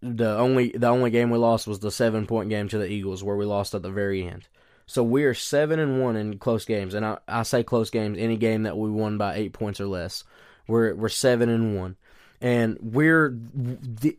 The 0.00 0.38
only 0.38 0.70
the 0.70 0.86
only 0.86 1.10
game 1.10 1.30
we 1.30 1.38
lost 1.38 1.66
was 1.66 1.80
the 1.80 1.90
seven 1.90 2.28
point 2.28 2.48
game 2.48 2.68
to 2.68 2.78
the 2.78 2.86
Eagles, 2.86 3.24
where 3.24 3.34
we 3.34 3.44
lost 3.44 3.74
at 3.74 3.82
the 3.82 3.90
very 3.90 4.24
end. 4.24 4.46
So 4.86 5.02
we 5.02 5.24
are 5.24 5.34
seven 5.34 5.80
and 5.80 6.00
one 6.00 6.14
in 6.14 6.38
close 6.38 6.64
games, 6.64 6.94
and 6.94 7.04
I, 7.04 7.18
I 7.26 7.42
say 7.42 7.64
close 7.64 7.90
games, 7.90 8.18
any 8.20 8.36
game 8.36 8.62
that 8.62 8.78
we 8.78 8.88
won 8.88 9.18
by 9.18 9.34
eight 9.34 9.52
points 9.52 9.80
or 9.80 9.86
less. 9.86 10.22
We're 10.68 10.94
we're 10.94 11.08
seven 11.08 11.48
and 11.48 11.76
one 11.76 11.96
and 12.42 12.76
we're 12.82 13.38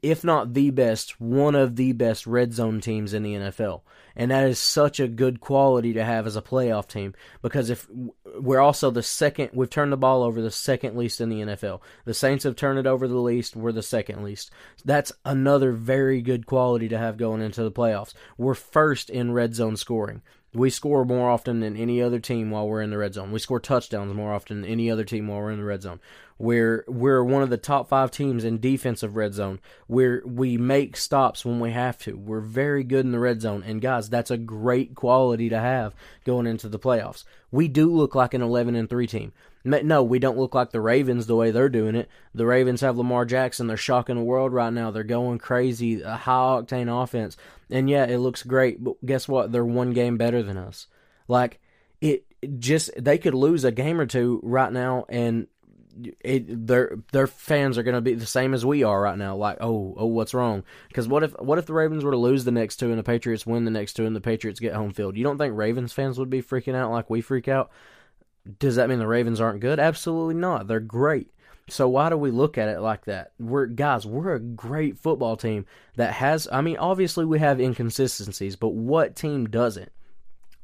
if 0.02 0.24
not 0.24 0.54
the 0.54 0.70
best, 0.70 1.20
one 1.20 1.56
of 1.56 1.76
the 1.76 1.92
best 1.92 2.26
red 2.26 2.54
zone 2.54 2.80
teams 2.80 3.14
in 3.14 3.22
the 3.22 3.34
NFL. 3.34 3.82
And 4.16 4.32
that 4.32 4.48
is 4.48 4.60
such 4.60 5.02
a 5.02 5.10
good 5.10 5.42
quality 5.42 5.92
to 5.94 6.06
have 6.06 6.26
as 6.26 6.38
a 6.38 6.42
playoff 6.42 6.88
team 6.88 7.16
because 7.42 7.70
if 7.70 7.86
we're 8.36 8.62
also 8.62 8.92
the 8.92 9.04
second, 9.04 9.50
we've 9.54 9.70
turned 9.70 9.92
the 9.92 9.98
ball 9.98 10.24
over 10.24 10.42
the 10.42 10.52
second 10.52 10.96
least 10.96 11.20
in 11.20 11.28
the 11.30 11.42
NFL. 11.42 11.82
The 12.06 12.14
Saints 12.14 12.46
have 12.46 12.56
turned 12.56 12.80
it 12.80 12.88
over 12.88 13.10
the 13.10 13.20
least, 13.20 13.58
we're 13.58 13.72
the 13.74 13.84
second 13.84 14.24
least. 14.24 14.52
That's 14.86 15.12
another 15.26 15.74
very 15.74 16.22
good 16.22 16.46
quality 16.46 16.88
to 16.90 16.98
have 16.98 17.18
going 17.18 17.42
into 17.42 17.64
the 17.64 17.72
playoffs. 17.72 18.14
We're 18.38 18.54
first 18.54 19.10
in 19.10 19.34
red 19.34 19.54
zone 19.54 19.76
scoring. 19.76 20.22
We 20.54 20.70
score 20.70 21.04
more 21.04 21.32
often 21.32 21.62
than 21.62 21.76
any 21.76 22.02
other 22.02 22.20
team 22.20 22.52
while 22.52 22.68
we're 22.68 22.84
in 22.84 22.92
the 22.92 22.98
red 23.00 23.16
zone. 23.16 23.32
We 23.32 23.40
score 23.40 23.60
touchdowns 23.60 24.14
more 24.14 24.34
often 24.34 24.62
than 24.62 24.70
any 24.70 24.90
other 24.92 25.04
team 25.04 25.28
while 25.28 25.40
we're 25.40 25.52
in 25.52 25.58
the 25.58 25.66
red 25.66 25.82
zone. 25.82 26.00
We're 26.44 26.84
we're 26.90 27.24
one 27.24 27.42
of 27.42 27.50
the 27.50 27.56
top 27.56 27.88
five 27.88 28.12
teams 28.12 28.44
in 28.44 28.60
defensive 28.60 29.16
red 29.16 29.34
zone. 29.34 29.62
We're 29.88 30.22
we 30.26 30.58
make 30.58 30.98
stops 30.98 31.46
when 31.46 31.62
we 31.62 31.72
have 31.72 31.98
to. 32.00 32.18
We're 32.18 32.42
very 32.42 32.84
good 32.84 33.06
in 33.06 33.14
the 33.14 33.20
red 33.20 33.40
zone, 33.40 33.64
and 33.66 33.80
guys, 33.80 34.10
that's 34.10 34.30
a 34.30 34.36
great 34.36 34.94
quality 34.94 35.48
to 35.48 35.58
have 35.58 35.96
going 36.26 36.46
into 36.46 36.68
the 36.68 36.78
playoffs. 36.78 37.24
We 37.50 37.70
do 37.70 37.90
look 37.90 38.14
like 38.14 38.34
an 38.34 38.42
eleven 38.42 38.76
and 38.76 38.90
three 38.90 39.08
team. 39.08 39.32
No, 39.64 40.04
we 40.04 40.20
don't 40.20 40.38
look 40.38 40.54
like 40.54 40.72
the 40.72 40.82
Ravens 40.82 41.28
the 41.28 41.38
way 41.38 41.52
they're 41.52 41.70
doing 41.70 41.96
it. 41.96 42.10
The 42.36 42.46
Ravens 42.46 42.82
have 42.82 42.98
Lamar 42.98 43.24
Jackson. 43.24 43.68
They're 43.68 43.78
shocking 43.78 44.18
the 44.18 44.22
world 44.22 44.52
right 44.52 44.74
now. 44.74 44.92
They're 44.92 45.06
going 45.06 45.40
crazy. 45.40 46.02
A 46.02 46.18
high 46.18 46.60
octane 46.62 46.92
offense. 46.92 47.38
And 47.70 47.90
yeah, 47.90 48.04
it 48.04 48.18
looks 48.18 48.44
great, 48.44 48.84
but 48.84 48.96
guess 49.06 49.30
what? 49.30 49.54
They're 49.54 49.64
one 49.64 49.94
game 49.94 50.18
better 50.18 50.44
than 50.44 50.58
us. 50.58 50.88
Like, 51.30 51.62
it 52.02 52.26
just, 52.60 52.92
they 53.02 53.18
could 53.18 53.34
lose 53.34 53.64
a 53.64 53.72
game 53.72 54.02
or 54.02 54.06
two 54.06 54.42
right 54.44 54.74
now, 54.74 55.06
and 55.08 55.48
it, 56.22 56.68
their 56.68 56.98
their 57.12 57.28
fans 57.28 57.78
are 57.78 57.84
going 57.84 57.96
to 57.96 58.02
be 58.02 58.14
the 58.14 58.26
same 58.26 58.54
as 58.54 58.66
we 58.66 58.84
are 58.84 59.02
right 59.02 59.18
now. 59.18 59.36
Like, 59.36 59.58
oh, 59.62 59.94
oh, 59.98 60.06
what's 60.06 60.34
wrong? 60.34 60.64
Because 60.88 61.08
what 61.08 61.24
if 61.24 61.32
what 61.40 61.60
if 61.60 61.66
the 61.66 61.74
Ravens 61.74 62.04
were 62.04 62.12
to 62.12 62.18
lose 62.18 62.44
the 62.44 62.52
next 62.52 62.78
two 62.78 62.90
and 62.90 63.00
the 63.00 63.04
Patriots 63.04 63.46
win 63.46 63.66
the 63.66 63.72
next 63.72 63.94
two 63.94 64.06
and 64.06 64.16
the 64.16 64.22
Patriots 64.22 64.60
get 64.60 64.74
home 64.74 64.94
field? 64.94 65.18
You 65.18 65.24
don't 65.24 65.38
think 65.38 65.56
Ravens 65.56 65.94
fans 65.94 66.18
would 66.20 66.30
be 66.30 66.42
freaking 66.42 66.76
out 66.76 66.92
like 66.92 67.10
we 67.10 67.22
freak 67.22 67.48
out? 67.48 67.72
Does 68.60 68.76
that 68.76 68.90
mean 68.90 69.00
the 69.00 69.08
Ravens 69.08 69.40
aren't 69.40 69.62
good? 69.62 69.80
Absolutely 69.80 70.36
not. 70.36 70.68
They're 70.68 70.80
great. 70.80 71.30
So 71.70 71.88
why 71.88 72.10
do 72.10 72.18
we 72.18 72.30
look 72.30 72.58
at 72.58 72.68
it 72.68 72.82
like 72.82 73.06
that? 73.06 73.32
We're 73.40 73.68
guys, 73.68 74.06
we're 74.06 74.34
a 74.34 74.40
great 74.40 74.98
football 74.98 75.38
team 75.38 75.66
that 75.96 76.14
has 76.16 76.48
I 76.52 76.62
mean, 76.62 76.78
obviously 76.78 77.24
we 77.24 77.40
have 77.40 77.62
inconsistencies, 77.62 78.58
but 78.58 78.74
what 78.74 79.16
team 79.16 79.46
doesn't? 79.46 79.93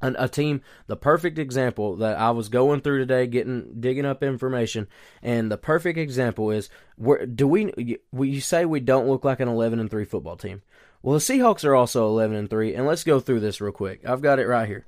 An, 0.02 0.16
a 0.18 0.30
team, 0.30 0.62
the 0.88 0.96
perfect 0.96 1.38
example 1.38 1.98
that 1.98 2.18
I 2.18 2.32
was 2.32 2.48
going 2.48 2.80
through 2.82 3.00
today, 3.00 3.28
getting 3.28 3.82
digging 3.82 4.06
up 4.06 4.24
information, 4.24 4.88
and 5.22 5.52
the 5.52 5.58
perfect 5.58 5.98
example 5.98 6.52
is 6.52 6.70
where 6.96 7.26
do 7.26 7.48
we? 7.48 8.00
You 8.14 8.42
say 8.42 8.64
we 8.64 8.80
don't 8.80 9.10
look 9.10 9.26
like 9.26 9.42
an 9.42 9.50
eleven 9.50 9.80
and 9.80 9.92
three 9.92 10.06
football 10.06 10.38
team. 10.38 10.62
Well, 11.02 11.14
the 11.14 11.20
Seahawks 11.20 11.66
are 11.66 11.76
also 11.76 12.08
eleven 12.08 12.38
and 12.38 12.50
three, 12.50 12.74
and 12.74 12.86
let's 12.86 13.04
go 13.04 13.20
through 13.20 13.42
this 13.42 13.60
real 13.60 13.74
quick. 13.74 14.08
I've 14.08 14.22
got 14.22 14.40
it 14.40 14.48
right 14.48 14.68
here. 14.68 14.86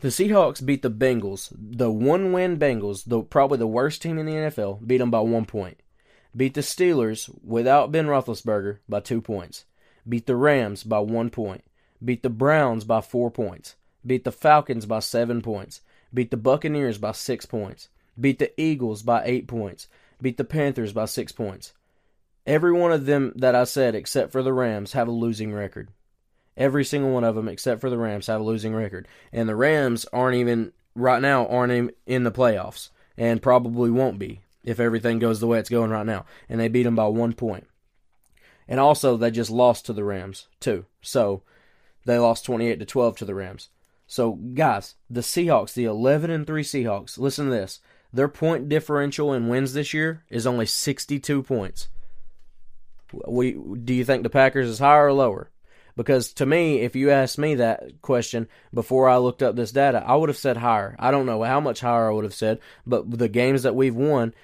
The 0.00 0.08
Seahawks 0.08 0.64
beat 0.64 0.82
the 0.82 0.90
Bengals, 0.90 1.52
the 1.56 1.88
one 1.88 2.32
win 2.32 2.58
Bengals, 2.58 3.04
the 3.06 3.22
probably 3.22 3.58
the 3.58 3.68
worst 3.68 4.02
team 4.02 4.18
in 4.18 4.26
the 4.26 4.32
NFL, 4.32 4.84
beat 4.84 4.98
them 4.98 5.12
by 5.12 5.20
one 5.20 5.44
point. 5.44 5.78
Beat 6.34 6.54
the 6.54 6.60
Steelers 6.62 7.30
without 7.44 7.92
Ben 7.92 8.06
Roethlisberger 8.06 8.78
by 8.88 8.98
two 8.98 9.20
points. 9.20 9.66
Beat 10.08 10.26
the 10.26 10.34
Rams 10.34 10.82
by 10.82 10.98
one 10.98 11.30
point. 11.30 11.62
Beat 12.04 12.22
the 12.22 12.30
Browns 12.30 12.84
by 12.84 13.00
four 13.00 13.30
points. 13.30 13.76
Beat 14.06 14.24
the 14.24 14.32
Falcons 14.32 14.86
by 14.86 14.98
seven 15.00 15.42
points. 15.42 15.80
Beat 16.12 16.30
the 16.30 16.36
Buccaneers 16.36 16.98
by 16.98 17.12
six 17.12 17.46
points. 17.46 17.88
Beat 18.20 18.38
the 18.38 18.52
Eagles 18.60 19.02
by 19.02 19.22
eight 19.24 19.46
points. 19.46 19.88
Beat 20.20 20.36
the 20.36 20.44
Panthers 20.44 20.92
by 20.92 21.06
six 21.06 21.32
points. 21.32 21.72
Every 22.46 22.72
one 22.72 22.92
of 22.92 23.06
them 23.06 23.32
that 23.36 23.54
I 23.54 23.64
said, 23.64 23.94
except 23.94 24.32
for 24.32 24.42
the 24.42 24.52
Rams, 24.52 24.92
have 24.92 25.08
a 25.08 25.12
losing 25.12 25.52
record. 25.52 25.88
Every 26.56 26.84
single 26.84 27.12
one 27.12 27.24
of 27.24 27.34
them, 27.34 27.48
except 27.48 27.80
for 27.80 27.88
the 27.88 27.96
Rams, 27.96 28.26
have 28.26 28.40
a 28.40 28.44
losing 28.44 28.74
record, 28.74 29.08
and 29.32 29.48
the 29.48 29.56
Rams 29.56 30.04
aren't 30.12 30.36
even 30.36 30.72
right 30.94 31.22
now 31.22 31.46
aren't 31.46 31.72
even 31.72 31.92
in 32.06 32.24
the 32.24 32.30
playoffs, 32.30 32.90
and 33.16 33.40
probably 33.40 33.90
won't 33.90 34.18
be 34.18 34.40
if 34.62 34.78
everything 34.78 35.18
goes 35.18 35.40
the 35.40 35.46
way 35.46 35.58
it's 35.58 35.70
going 35.70 35.90
right 35.90 36.04
now. 36.04 36.26
And 36.48 36.60
they 36.60 36.68
beat 36.68 36.82
them 36.82 36.94
by 36.96 37.06
one 37.06 37.32
point. 37.32 37.66
and 38.68 38.78
also 38.78 39.16
they 39.16 39.30
just 39.30 39.50
lost 39.50 39.86
to 39.86 39.92
the 39.92 40.04
Rams 40.04 40.48
too. 40.60 40.84
So 41.00 41.42
they 42.04 42.18
lost 42.18 42.44
twenty 42.44 42.68
eight 42.68 42.78
to 42.80 42.84
twelve 42.84 43.16
to 43.18 43.24
the 43.24 43.34
Rams. 43.34 43.68
So 44.12 44.32
guys, 44.32 44.96
the 45.08 45.22
Seahawks, 45.22 45.72
the 45.72 45.86
eleven 45.86 46.30
and 46.30 46.46
three 46.46 46.64
Seahawks, 46.64 47.16
listen 47.16 47.46
to 47.46 47.50
this. 47.50 47.80
Their 48.12 48.28
point 48.28 48.68
differential 48.68 49.32
in 49.32 49.48
wins 49.48 49.72
this 49.72 49.94
year 49.94 50.22
is 50.28 50.46
only 50.46 50.66
sixty 50.66 51.18
two 51.18 51.42
points. 51.42 51.88
We 53.26 53.52
do 53.52 53.94
you 53.94 54.04
think 54.04 54.22
the 54.22 54.28
Packers 54.28 54.68
is 54.68 54.80
higher 54.80 55.06
or 55.06 55.14
lower? 55.14 55.50
Because 55.96 56.30
to 56.34 56.44
me, 56.44 56.80
if 56.80 56.94
you 56.94 57.10
asked 57.10 57.38
me 57.38 57.54
that 57.54 58.02
question 58.02 58.48
before 58.74 59.08
I 59.08 59.16
looked 59.16 59.42
up 59.42 59.56
this 59.56 59.72
data, 59.72 60.04
I 60.06 60.14
would 60.14 60.28
have 60.28 60.36
said 60.36 60.58
higher. 60.58 60.94
I 60.98 61.10
don't 61.10 61.24
know 61.24 61.42
how 61.42 61.60
much 61.60 61.80
higher 61.80 62.10
I 62.10 62.12
would 62.12 62.24
have 62.24 62.34
said, 62.34 62.58
but 62.86 63.10
the 63.10 63.30
games 63.30 63.62
that 63.62 63.74
we've 63.74 63.96
won, 63.96 64.34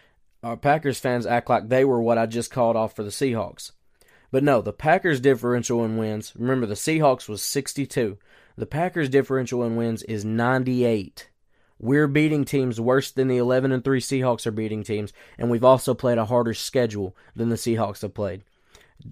our 0.42 0.56
Packers 0.56 0.98
fans 0.98 1.26
act 1.26 1.50
like 1.50 1.68
they 1.68 1.84
were 1.84 2.00
what 2.00 2.16
I 2.16 2.24
just 2.24 2.50
called 2.50 2.76
off 2.76 2.96
for 2.96 3.02
the 3.02 3.10
Seahawks. 3.10 3.72
But 4.30 4.44
no, 4.44 4.62
the 4.62 4.72
Packers 4.72 5.20
differential 5.20 5.84
in 5.84 5.98
wins, 5.98 6.32
remember 6.38 6.64
the 6.64 6.72
Seahawks 6.72 7.28
was 7.28 7.42
62. 7.42 8.16
The 8.58 8.66
Packers 8.66 9.08
differential 9.08 9.62
in 9.62 9.76
wins 9.76 10.02
is 10.02 10.24
98. 10.24 11.28
We're 11.78 12.08
beating 12.08 12.44
teams 12.44 12.80
worse 12.80 13.12
than 13.12 13.28
the 13.28 13.36
11 13.36 13.70
and 13.70 13.84
3 13.84 14.00
Seahawks 14.00 14.48
are 14.48 14.50
beating 14.50 14.82
teams, 14.82 15.12
and 15.38 15.48
we've 15.48 15.62
also 15.62 15.94
played 15.94 16.18
a 16.18 16.24
harder 16.24 16.54
schedule 16.54 17.16
than 17.36 17.50
the 17.50 17.54
Seahawks 17.54 18.02
have 18.02 18.14
played. 18.14 18.42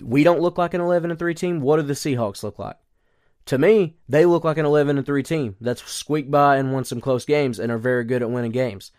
We 0.03 0.25
don't 0.25 0.41
look 0.41 0.59
like 0.59 0.75
an 0.75 0.81
11 0.81 1.13
and 1.13 1.19
3 1.19 1.33
team. 1.33 1.61
What 1.61 1.77
do 1.77 1.83
the 1.83 1.93
Seahawks 1.93 2.43
look 2.43 2.59
like? 2.59 2.75
To 3.45 3.57
me, 3.57 3.95
they 4.09 4.27
look 4.27 4.43
like 4.43 4.59
an 4.59 4.67
11 4.67 4.99
and 4.99 5.07
3 5.07 5.23
team 5.23 5.55
that's 5.61 5.89
squeaked 5.89 6.33
by 6.33 6.57
and 6.57 6.73
won 6.73 6.85
some 6.85 7.01
close 7.01 7.25
games 7.25 7.61
and 7.61 7.71
are 7.71 7.79
very 7.79 8.03
good 8.03 8.23
at 8.23 8.31
winning 8.31 8.51
games. 8.51 8.91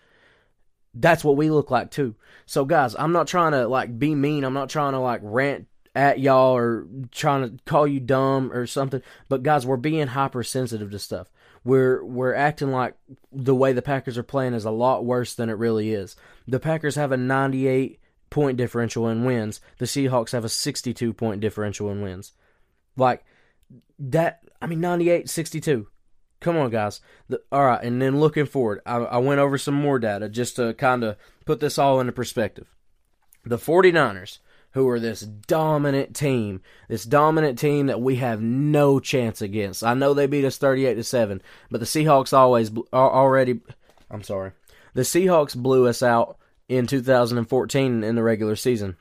That's 0.93 1.25
what 1.25 1.35
we 1.35 1.49
look 1.49 1.69
like 1.69 1.91
too. 1.91 2.15
So 2.45 2.63
guys, 2.63 2.95
I'm 2.97 3.11
not 3.11 3.27
trying 3.27 3.51
to 3.51 3.67
like 3.67 3.99
be 3.99 4.15
mean. 4.15 4.45
I'm 4.45 4.53
not 4.53 4.69
trying 4.69 4.93
to 4.93 4.99
like 4.99 5.19
rant 5.23 5.67
at 5.97 6.19
y'all 6.19 6.55
or 6.55 6.87
trying 7.11 7.41
to 7.41 7.63
call 7.65 7.87
you 7.87 7.99
dumb 7.99 8.51
or 8.53 8.67
something. 8.67 9.01
But 9.27 9.43
guys, 9.43 9.65
we're 9.65 9.77
being 9.77 10.07
hypersensitive 10.07 10.91
to 10.91 10.99
stuff. 10.99 11.31
We're 11.63 12.03
we're 12.05 12.35
acting 12.35 12.71
like 12.71 12.95
the 13.31 13.55
way 13.55 13.73
the 13.73 13.81
Packers 13.81 14.17
are 14.17 14.23
playing 14.23 14.53
is 14.53 14.63
a 14.63 14.71
lot 14.71 15.03
worse 15.03 15.33
than 15.33 15.49
it 15.49 15.57
really 15.57 15.91
is. 15.93 16.15
The 16.47 16.59
Packers 16.59 16.95
have 16.95 17.11
a 17.11 17.17
98 17.17 17.99
point 18.29 18.57
differential 18.57 19.09
in 19.09 19.25
wins. 19.25 19.59
The 19.79 19.85
Seahawks 19.85 20.31
have 20.31 20.45
a 20.45 20.49
62 20.49 21.13
point 21.13 21.41
differential 21.41 21.91
in 21.91 22.01
wins. 22.01 22.33
Like 22.95 23.25
that, 23.99 24.43
I 24.61 24.67
mean, 24.67 24.79
98 24.79 25.29
62. 25.29 25.87
Come 26.39 26.57
on, 26.57 26.69
guys. 26.69 27.01
The, 27.29 27.41
all 27.51 27.65
right, 27.65 27.83
and 27.83 27.99
then 28.01 28.19
looking 28.19 28.45
forward, 28.45 28.81
I, 28.85 28.97
I 28.97 29.17
went 29.17 29.39
over 29.39 29.57
some 29.57 29.73
more 29.73 29.97
data 29.97 30.29
just 30.29 30.55
to 30.57 30.75
kind 30.75 31.03
of 31.03 31.17
put 31.45 31.59
this 31.59 31.79
all 31.79 31.99
into 31.99 32.11
perspective. 32.11 32.67
The 33.43 33.57
49ers, 33.57 34.39
who 34.77 34.88
are 34.89 35.00
this 35.00 35.22
dominant 35.22 36.15
team, 36.15 36.62
this 36.88 37.03
dominant 37.03 37.57
team 37.57 37.88
that 37.88 38.00
we 38.00 38.17
have 38.17 38.41
no 38.41 39.00
chance 39.00 39.41
against. 39.41 39.84
I 39.84 39.96
know 39.96 40.13
they 40.13 40.27
beat 40.27 40.46
us 40.46 40.57
38 40.57 40.93
to 40.93 41.03
7, 41.03 41.41
but 41.72 41.79
the 41.79 41.86
Seahawks 41.88 42.31
always 42.31 42.72
already 42.93 43.60
I'm 44.12 44.22
sorry. 44.22 44.51
The 44.93 45.01
Seahawks 45.01 45.55
blew 45.55 45.88
us 45.88 46.03
out 46.03 46.38
in 46.69 46.86
2014 46.86 48.03
in 48.03 48.15
the 48.15 48.22
regular 48.22 48.55
season. 48.55 48.98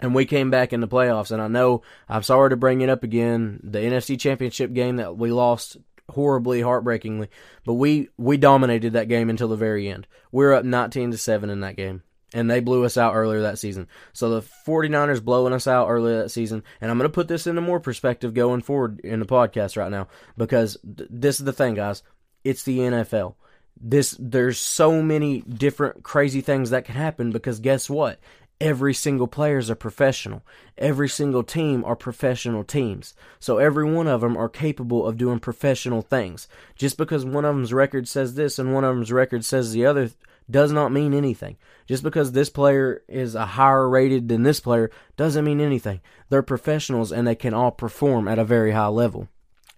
And 0.00 0.14
we 0.14 0.24
came 0.24 0.50
back 0.50 0.72
in 0.72 0.80
the 0.80 0.88
playoffs. 0.88 1.30
And 1.30 1.42
I 1.42 1.48
know 1.48 1.82
I'm 2.08 2.22
sorry 2.22 2.48
to 2.48 2.56
bring 2.56 2.80
it 2.80 2.88
up 2.88 3.04
again. 3.04 3.60
The 3.62 3.80
NFC 3.80 4.18
Championship 4.18 4.72
game 4.72 4.96
that 4.96 5.18
we 5.18 5.30
lost 5.30 5.76
horribly, 6.08 6.62
heartbreakingly, 6.62 7.28
but 7.64 7.74
we 7.74 8.08
we 8.16 8.38
dominated 8.38 8.94
that 8.94 9.08
game 9.08 9.28
until 9.28 9.48
the 9.48 9.56
very 9.56 9.86
end. 9.86 10.06
We 10.32 10.46
are 10.46 10.54
up 10.54 10.64
19 10.64 11.10
to 11.12 11.18
7 11.18 11.50
in 11.50 11.60
that 11.60 11.76
game. 11.76 12.02
And 12.32 12.48
they 12.48 12.60
blew 12.60 12.84
us 12.84 12.96
out 12.96 13.14
earlier 13.14 13.40
that 13.42 13.58
season. 13.58 13.88
So 14.12 14.30
the 14.30 14.48
49ers 14.66 15.24
blowing 15.24 15.52
us 15.52 15.66
out 15.66 15.88
earlier 15.88 16.22
that 16.22 16.28
season. 16.28 16.62
And 16.80 16.90
I'm 16.90 16.96
going 16.96 17.10
to 17.10 17.14
put 17.14 17.26
this 17.26 17.46
into 17.46 17.60
more 17.60 17.80
perspective 17.80 18.34
going 18.34 18.60
forward 18.60 19.00
in 19.00 19.18
the 19.18 19.26
podcast 19.26 19.76
right 19.76 19.90
now 19.90 20.06
because 20.36 20.76
th- 20.96 21.08
this 21.10 21.40
is 21.40 21.44
the 21.44 21.52
thing, 21.52 21.74
guys. 21.74 22.04
It's 22.44 22.62
the 22.62 22.78
NFL 22.78 23.34
this 23.80 24.16
there's 24.18 24.58
so 24.58 25.02
many 25.02 25.40
different 25.42 26.02
crazy 26.02 26.40
things 26.40 26.70
that 26.70 26.84
can 26.84 26.94
happen 26.94 27.30
because 27.30 27.60
guess 27.60 27.88
what 27.88 28.18
every 28.60 28.92
single 28.92 29.26
player 29.26 29.56
is 29.56 29.70
a 29.70 29.76
professional 29.76 30.42
every 30.76 31.08
single 31.08 31.42
team 31.42 31.82
are 31.84 31.96
professional 31.96 32.62
teams 32.62 33.14
so 33.38 33.56
every 33.56 33.90
one 33.90 34.06
of 34.06 34.20
them 34.20 34.36
are 34.36 34.50
capable 34.50 35.06
of 35.06 35.16
doing 35.16 35.38
professional 35.38 36.02
things 36.02 36.46
just 36.76 36.98
because 36.98 37.24
one 37.24 37.44
of 37.44 37.54
them's 37.54 37.72
record 37.72 38.06
says 38.06 38.34
this 38.34 38.58
and 38.58 38.74
one 38.74 38.84
of 38.84 38.94
them's 38.94 39.12
record 39.12 39.44
says 39.44 39.72
the 39.72 39.86
other 39.86 40.10
does 40.50 40.72
not 40.72 40.92
mean 40.92 41.14
anything 41.14 41.56
just 41.86 42.02
because 42.02 42.32
this 42.32 42.50
player 42.50 43.02
is 43.08 43.34
a 43.34 43.46
higher 43.46 43.88
rated 43.88 44.28
than 44.28 44.42
this 44.42 44.60
player 44.60 44.90
doesn't 45.16 45.44
mean 45.44 45.60
anything 45.60 46.00
they're 46.28 46.42
professionals 46.42 47.12
and 47.12 47.26
they 47.26 47.34
can 47.34 47.54
all 47.54 47.70
perform 47.70 48.26
at 48.28 48.38
a 48.38 48.44
very 48.44 48.72
high 48.72 48.86
level 48.86 49.28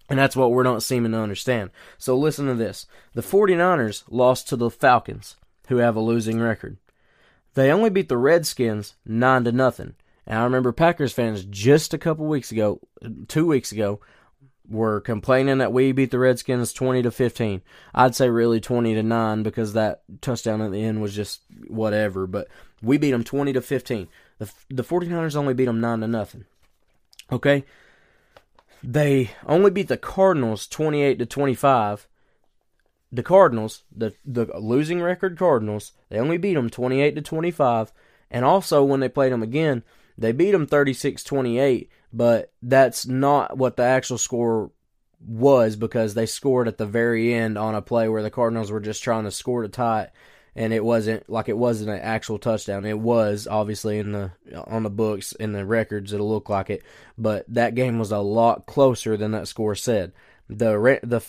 and 0.09 0.19
that's 0.19 0.35
what 0.35 0.51
we're 0.51 0.63
not 0.63 0.83
seeming 0.83 1.13
to 1.13 1.17
understand. 1.17 1.71
So 1.97 2.17
listen 2.17 2.45
to 2.47 2.55
this. 2.55 2.85
The 3.13 3.21
49ers 3.21 4.03
lost 4.09 4.47
to 4.49 4.55
the 4.55 4.69
Falcons, 4.69 5.37
who 5.69 5.77
have 5.77 5.95
a 5.95 6.01
losing 6.01 6.39
record. 6.39 6.77
They 7.53 7.71
only 7.71 7.89
beat 7.89 8.09
the 8.09 8.17
Redskins 8.17 8.95
9 9.05 9.45
to 9.45 9.51
nothing. 9.51 9.95
And 10.27 10.39
I 10.39 10.43
remember 10.43 10.71
Packers 10.71 11.13
fans 11.13 11.45
just 11.45 11.93
a 11.93 11.97
couple 11.97 12.25
weeks 12.25 12.51
ago, 12.51 12.79
2 13.27 13.45
weeks 13.45 13.71
ago, 13.71 14.01
were 14.69 15.01
complaining 15.01 15.57
that 15.57 15.73
we 15.73 15.91
beat 15.91 16.11
the 16.11 16.19
Redskins 16.19 16.73
20 16.73 17.03
to 17.03 17.11
15. 17.11 17.61
I'd 17.93 18.15
say 18.15 18.29
really 18.29 18.59
20 18.59 18.93
to 18.93 19.03
9 19.03 19.43
because 19.43 19.73
that 19.73 20.03
touchdown 20.21 20.61
at 20.61 20.71
the 20.71 20.83
end 20.83 21.01
was 21.01 21.15
just 21.15 21.41
whatever, 21.67 22.27
but 22.27 22.47
we 22.81 22.97
beat 22.97 23.11
them 23.11 23.23
20 23.23 23.53
to 23.53 23.61
15. 23.61 24.07
The 24.39 24.51
the 24.69 24.83
49ers 24.83 25.35
only 25.35 25.53
beat 25.53 25.65
them 25.65 25.81
9 25.81 26.01
to 26.01 26.07
nothing. 26.07 26.45
Okay? 27.31 27.63
They 28.83 29.31
only 29.45 29.71
beat 29.71 29.87
the 29.87 29.97
Cardinals 29.97 30.67
28 30.67 31.19
to 31.19 31.25
25. 31.25 32.07
The 33.11 33.23
Cardinals, 33.23 33.83
the 33.95 34.13
the 34.25 34.45
losing 34.59 35.01
record 35.01 35.37
Cardinals, 35.37 35.93
they 36.09 36.19
only 36.19 36.37
beat 36.37 36.55
them 36.55 36.69
28 36.69 37.15
to 37.15 37.21
25. 37.21 37.93
And 38.31 38.43
also 38.43 38.83
when 38.83 38.99
they 38.99 39.09
played 39.09 39.31
them 39.31 39.43
again, 39.43 39.83
they 40.17 40.31
beat 40.31 40.51
them 40.51 40.67
36-28, 40.67 41.87
but 42.13 42.53
that's 42.61 43.05
not 43.05 43.57
what 43.57 43.75
the 43.75 43.83
actual 43.83 44.17
score 44.17 44.71
was 45.19 45.75
because 45.75 46.13
they 46.13 46.25
scored 46.25 46.67
at 46.67 46.77
the 46.77 46.85
very 46.85 47.33
end 47.33 47.57
on 47.57 47.75
a 47.75 47.81
play 47.81 48.07
where 48.07 48.21
the 48.23 48.29
Cardinals 48.29 48.71
were 48.71 48.79
just 48.79 49.03
trying 49.03 49.23
to 49.23 49.31
score 49.31 49.63
to 49.63 49.69
tie 49.69 50.03
it 50.03 50.11
and 50.55 50.71
it 50.71 50.83
wasn't 50.83 51.27
like 51.29 51.49
it 51.49 51.57
wasn't 51.57 51.89
an 51.89 51.99
actual 51.99 52.37
touchdown. 52.37 52.85
It 52.85 52.99
was 52.99 53.47
obviously 53.47 53.97
in 53.97 54.11
the 54.11 54.31
on 54.67 54.83
the 54.83 54.89
books 54.89 55.31
in 55.33 55.51
the 55.51 55.65
records. 55.65 56.13
It'll 56.13 56.29
look 56.29 56.49
like 56.49 56.69
it, 56.69 56.83
but 57.17 57.45
that 57.47 57.75
game 57.75 57.97
was 57.97 58.11
a 58.11 58.19
lot 58.19 58.65
closer 58.65 59.17
than 59.17 59.31
that 59.31 59.47
score 59.47 59.75
said. 59.75 60.13
The 60.47 60.99
the 61.01 61.21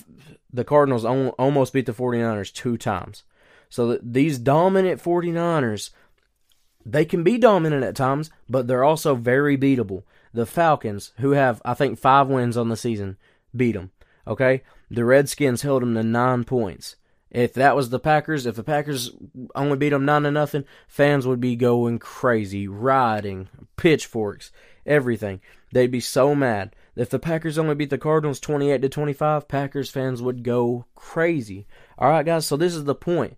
the 0.52 0.64
Cardinals 0.64 1.04
almost 1.04 1.72
beat 1.72 1.86
the 1.86 1.92
49ers 1.92 2.52
two 2.52 2.76
times. 2.76 3.22
So 3.70 3.98
these 4.02 4.38
dominant 4.38 5.02
49ers 5.02 5.90
they 6.86 7.06
can 7.06 7.22
be 7.22 7.38
dominant 7.38 7.82
at 7.82 7.96
times, 7.96 8.30
but 8.48 8.66
they're 8.66 8.84
also 8.84 9.14
very 9.14 9.56
beatable. 9.56 10.02
The 10.34 10.44
Falcons, 10.44 11.12
who 11.18 11.30
have 11.30 11.62
I 11.64 11.72
think 11.74 11.98
five 11.98 12.28
wins 12.28 12.56
on 12.56 12.68
the 12.68 12.76
season, 12.76 13.16
beat 13.56 13.72
them. 13.72 13.92
Okay, 14.26 14.62
the 14.90 15.04
Redskins 15.04 15.62
held 15.62 15.82
them 15.82 15.94
to 15.94 16.02
nine 16.02 16.44
points. 16.44 16.96
If 17.30 17.54
that 17.54 17.74
was 17.74 17.90
the 17.90 17.98
Packers, 17.98 18.46
if 18.46 18.54
the 18.54 18.62
Packers 18.62 19.10
only 19.54 19.76
beat 19.76 19.90
them 19.90 20.04
nine 20.04 20.22
to 20.22 20.30
nothing, 20.30 20.64
fans 20.86 21.26
would 21.26 21.40
be 21.40 21.56
going 21.56 21.98
crazy, 21.98 22.68
rioting, 22.68 23.48
pitchforks, 23.76 24.52
everything. 24.86 25.40
They'd 25.72 25.90
be 25.90 26.00
so 26.00 26.34
mad. 26.34 26.76
If 26.94 27.10
the 27.10 27.18
Packers 27.18 27.58
only 27.58 27.74
beat 27.74 27.90
the 27.90 27.98
Cardinals 27.98 28.38
28 28.38 28.82
to 28.82 28.88
25, 28.88 29.48
Packers 29.48 29.90
fans 29.90 30.22
would 30.22 30.44
go 30.44 30.86
crazy. 30.94 31.66
All 31.98 32.08
right, 32.08 32.24
guys, 32.24 32.46
so 32.46 32.56
this 32.56 32.74
is 32.74 32.84
the 32.84 32.94
point. 32.94 33.36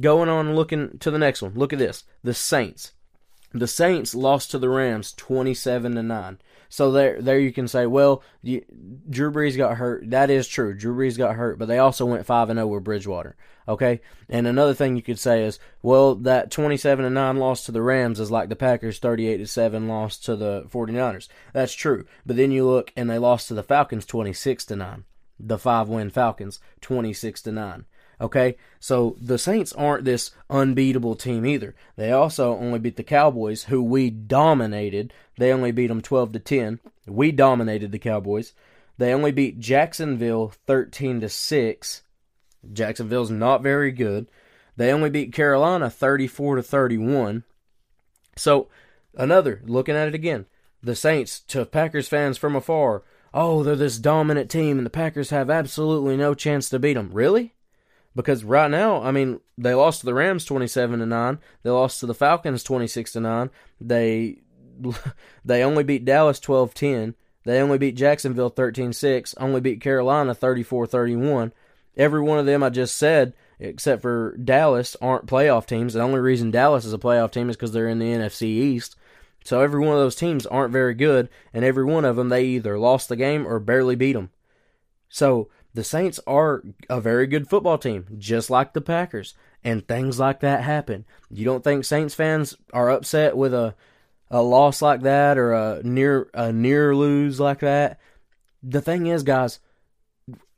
Going 0.00 0.28
on 0.28 0.56
looking 0.56 0.98
to 0.98 1.12
the 1.12 1.18
next 1.18 1.40
one. 1.40 1.54
Look 1.54 1.72
at 1.72 1.78
this. 1.78 2.02
The 2.24 2.34
Saints. 2.34 2.94
The 3.58 3.66
Saints 3.66 4.14
lost 4.14 4.50
to 4.50 4.58
the 4.58 4.68
Rams 4.68 5.12
27 5.12 5.94
to 5.94 6.02
9. 6.02 6.38
So 6.68 6.90
there, 6.90 7.22
there 7.22 7.38
you 7.38 7.52
can 7.52 7.68
say, 7.68 7.86
well, 7.86 8.22
you, 8.42 8.64
Drew 9.08 9.32
Brees 9.32 9.56
got 9.56 9.76
hurt. 9.76 10.10
That 10.10 10.30
is 10.30 10.48
true. 10.48 10.74
Drew 10.74 10.94
Brees 10.94 11.16
got 11.16 11.36
hurt, 11.36 11.58
but 11.58 11.68
they 11.68 11.78
also 11.78 12.04
went 12.04 12.26
five 12.26 12.50
and 12.50 12.58
zero 12.58 12.66
with 12.66 12.84
Bridgewater. 12.84 13.36
Okay, 13.68 14.00
and 14.28 14.46
another 14.46 14.74
thing 14.74 14.94
you 14.94 15.02
could 15.02 15.18
say 15.18 15.42
is, 15.42 15.58
well, 15.82 16.14
that 16.14 16.50
twenty-seven 16.50 17.04
to 17.04 17.10
nine 17.10 17.36
loss 17.38 17.64
to 17.66 17.72
the 17.72 17.82
Rams 17.82 18.20
is 18.20 18.30
like 18.30 18.48
the 18.48 18.56
Packers' 18.56 18.98
thirty-eight 19.00 19.38
to 19.38 19.46
seven 19.46 19.88
loss 19.88 20.18
to 20.18 20.36
the 20.36 20.66
49ers. 20.70 21.28
That's 21.52 21.74
true, 21.74 22.06
but 22.24 22.36
then 22.36 22.52
you 22.52 22.64
look 22.64 22.92
and 22.96 23.10
they 23.10 23.18
lost 23.18 23.48
to 23.48 23.54
the 23.54 23.64
Falcons 23.64 24.06
twenty-six 24.06 24.64
to 24.66 24.76
nine. 24.76 25.04
The 25.38 25.58
five-win 25.58 26.10
Falcons, 26.10 26.60
twenty-six 26.80 27.42
to 27.42 27.52
nine. 27.52 27.86
Okay, 28.18 28.56
so 28.80 29.16
the 29.20 29.36
Saints 29.36 29.72
aren't 29.74 30.04
this 30.04 30.30
unbeatable 30.48 31.16
team 31.16 31.44
either. 31.44 31.74
They 31.96 32.12
also 32.12 32.56
only 32.56 32.78
beat 32.78 32.96
the 32.96 33.02
Cowboys, 33.02 33.64
who 33.64 33.82
we 33.82 34.08
dominated. 34.08 35.12
They 35.36 35.52
only 35.52 35.70
beat 35.70 35.88
them 35.88 36.00
12 36.00 36.32
to 36.32 36.38
10. 36.38 36.80
We 37.06 37.30
dominated 37.30 37.92
the 37.92 37.98
Cowboys. 37.98 38.54
They 38.96 39.12
only 39.12 39.32
beat 39.32 39.60
Jacksonville 39.60 40.52
13 40.66 41.20
to 41.20 41.28
6. 41.28 42.02
Jacksonville's 42.72 43.30
not 43.30 43.62
very 43.62 43.92
good. 43.92 44.28
They 44.76 44.92
only 44.92 45.10
beat 45.10 45.34
Carolina 45.34 45.90
34 45.90 46.56
to 46.56 46.62
31. 46.62 47.44
So, 48.36 48.68
another 49.14 49.62
looking 49.66 49.94
at 49.94 50.08
it 50.08 50.14
again. 50.14 50.46
The 50.82 50.96
Saints 50.96 51.40
to 51.40 51.64
Packers 51.64 52.08
fans 52.08 52.38
from 52.38 52.54
afar, 52.54 53.02
oh, 53.34 53.62
they're 53.62 53.76
this 53.76 53.98
dominant 53.98 54.50
team 54.50 54.78
and 54.78 54.86
the 54.86 54.90
Packers 54.90 55.30
have 55.30 55.50
absolutely 55.50 56.16
no 56.16 56.34
chance 56.34 56.68
to 56.70 56.78
beat 56.78 56.94
them. 56.94 57.10
Really? 57.12 57.54
Because 58.16 58.42
right 58.42 58.70
now, 58.70 59.02
I 59.02 59.12
mean, 59.12 59.40
they 59.58 59.74
lost 59.74 60.00
to 60.00 60.06
the 60.06 60.14
Rams 60.14 60.46
27 60.46 61.00
to 61.00 61.06
9. 61.06 61.38
They 61.62 61.70
lost 61.70 62.00
to 62.00 62.06
the 62.06 62.14
Falcons 62.14 62.62
26 62.62 63.12
to 63.12 63.20
9. 63.20 63.50
They 63.80 64.38
they 65.44 65.62
only 65.62 65.84
beat 65.84 66.06
Dallas 66.06 66.40
12-10. 66.40 67.14
They 67.44 67.60
only 67.60 67.78
beat 67.78 67.94
Jacksonville 67.94 68.50
13-6, 68.50 69.34
only 69.38 69.60
beat 69.60 69.80
Carolina 69.80 70.34
34-31. 70.34 71.52
Every 71.96 72.20
one 72.20 72.38
of 72.38 72.46
them 72.46 72.62
I 72.62 72.70
just 72.70 72.96
said, 72.96 73.34
except 73.60 74.02
for 74.02 74.36
Dallas, 74.36 74.96
aren't 75.00 75.26
playoff 75.26 75.66
teams. 75.66 75.94
The 75.94 76.00
only 76.00 76.18
reason 76.18 76.50
Dallas 76.50 76.84
is 76.84 76.92
a 76.92 76.98
playoff 76.98 77.30
team 77.30 77.48
is 77.48 77.56
because 77.56 77.72
they're 77.72 77.88
in 77.88 77.98
the 77.98 78.06
NFC 78.06 78.42
East. 78.44 78.96
So 79.44 79.60
every 79.60 79.78
one 79.78 79.94
of 79.94 80.00
those 80.00 80.16
teams 80.16 80.44
aren't 80.44 80.72
very 80.72 80.94
good, 80.94 81.28
and 81.54 81.64
every 81.64 81.84
one 81.84 82.04
of 82.04 82.16
them 82.16 82.30
they 82.30 82.44
either 82.44 82.78
lost 82.78 83.08
the 83.08 83.16
game 83.16 83.46
or 83.46 83.60
barely 83.60 83.94
beat 83.94 84.14
them. 84.14 84.30
So 85.08 85.48
the 85.76 85.84
Saints 85.84 86.18
are 86.26 86.62
a 86.88 87.02
very 87.02 87.26
good 87.26 87.50
football 87.50 87.76
team, 87.76 88.06
just 88.16 88.48
like 88.48 88.72
the 88.72 88.80
Packers, 88.80 89.34
and 89.62 89.86
things 89.86 90.18
like 90.18 90.40
that 90.40 90.62
happen. 90.62 91.04
You 91.30 91.44
don't 91.44 91.62
think 91.62 91.84
Saints 91.84 92.14
fans 92.14 92.56
are 92.72 92.90
upset 92.90 93.36
with 93.36 93.52
a 93.52 93.74
a 94.30 94.42
loss 94.42 94.82
like 94.82 95.02
that 95.02 95.36
or 95.36 95.52
a 95.52 95.82
near 95.84 96.30
a 96.32 96.50
near 96.50 96.96
lose 96.96 97.38
like 97.38 97.60
that? 97.60 98.00
The 98.62 98.80
thing 98.80 99.06
is, 99.06 99.22
guys, 99.22 99.60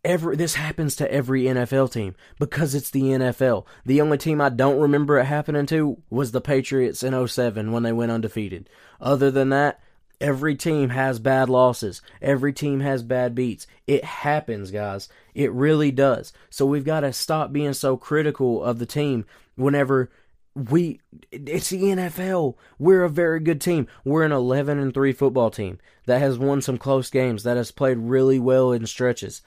every 0.05 0.37
this 0.37 0.55
happens 0.55 0.95
to 0.97 1.13
every 1.13 1.43
NFL 1.43 1.93
team 1.93 2.15
because 2.39 2.77
it's 2.77 2.91
the 2.91 3.03
NFL. 3.03 3.67
The 3.85 4.01
only 4.01 4.19
team 4.19 4.41
I 4.41 4.51
don't 4.51 4.81
remember 4.81 5.19
it 5.19 5.25
happening 5.25 5.67
to 5.67 6.01
was 6.11 6.31
the 6.31 6.41
Patriots 6.41 7.03
in 7.03 7.27
07 7.27 7.73
when 7.73 7.83
they 7.83 7.93
went 7.93 8.13
undefeated. 8.13 8.71
Other 9.01 9.33
than 9.33 9.49
that, 9.49 9.81
Every 10.21 10.57
team 10.57 10.91
has 10.91 11.19
bad 11.19 11.49
losses. 11.49 12.03
Every 12.21 12.53
team 12.53 12.81
has 12.81 13.03
bad 13.03 13.35
beats. 13.35 13.67
It 13.87 14.05
happens, 14.05 14.71
guys. 14.71 15.09
It 15.35 15.53
really 15.53 15.93
does. 15.93 16.33
So 16.51 16.67
we've 16.67 16.85
got 16.85 17.01
to 17.01 17.13
stop 17.13 17.53
being 17.53 17.73
so 17.73 17.97
critical 17.97 18.63
of 18.63 18.79
the 18.79 18.87
team 18.87 19.27
whenever 19.55 20.11
we 20.55 21.01
it's 21.31 21.71
the 21.71 21.83
NFL. 21.83 22.57
We're 22.79 23.05
a 23.05 23.09
very 23.09 23.39
good 23.39 23.61
team. 23.61 23.87
We're 24.05 24.25
an 24.25 24.33
11 24.33 24.79
and 24.79 24.93
3 24.93 25.13
football 25.13 25.51
team 25.51 25.79
that 26.07 26.21
has 26.21 26.37
won 26.37 26.63
some 26.63 26.79
close 26.79 27.11
games, 27.11 27.45
that 27.45 27.57
has 27.57 27.71
played 27.71 27.99
really 27.99 28.41
well 28.41 28.73
in 28.73 28.87
stretches. 28.87 29.43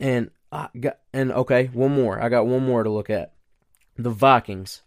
And 0.00 0.30
I 0.50 0.68
got 0.78 0.98
and 1.12 1.30
okay, 1.30 1.66
one 1.72 1.92
more. 1.92 2.20
I 2.20 2.28
got 2.28 2.46
one 2.46 2.64
more 2.64 2.82
to 2.82 2.90
look 2.90 3.10
at. 3.10 3.32
The 3.96 4.10
Vikings. 4.10 4.82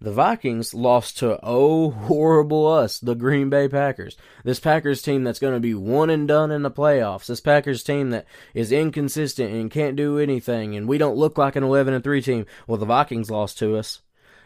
The 0.00 0.12
Vikings 0.12 0.74
lost 0.74 1.18
to 1.18 1.40
oh 1.42 1.90
horrible 1.90 2.68
us, 2.68 3.00
the 3.00 3.16
Green 3.16 3.50
Bay 3.50 3.66
Packers. 3.66 4.16
This 4.44 4.60
Packers 4.60 5.02
team 5.02 5.24
that's 5.24 5.40
going 5.40 5.54
to 5.54 5.60
be 5.60 5.74
one 5.74 6.08
and 6.08 6.28
done 6.28 6.52
in 6.52 6.62
the 6.62 6.70
playoffs. 6.70 7.26
This 7.26 7.40
Packers 7.40 7.82
team 7.82 8.10
that 8.10 8.24
is 8.54 8.70
inconsistent 8.70 9.52
and 9.52 9.72
can't 9.72 9.96
do 9.96 10.18
anything 10.18 10.76
and 10.76 10.86
we 10.86 10.98
don't 10.98 11.16
look 11.16 11.36
like 11.36 11.56
an 11.56 11.64
11 11.64 11.94
and 11.94 12.04
3 12.04 12.22
team. 12.22 12.46
Well, 12.68 12.78
the 12.78 12.86
Vikings 12.86 13.28
lost 13.28 13.58
to 13.58 13.76
us. 13.76 14.02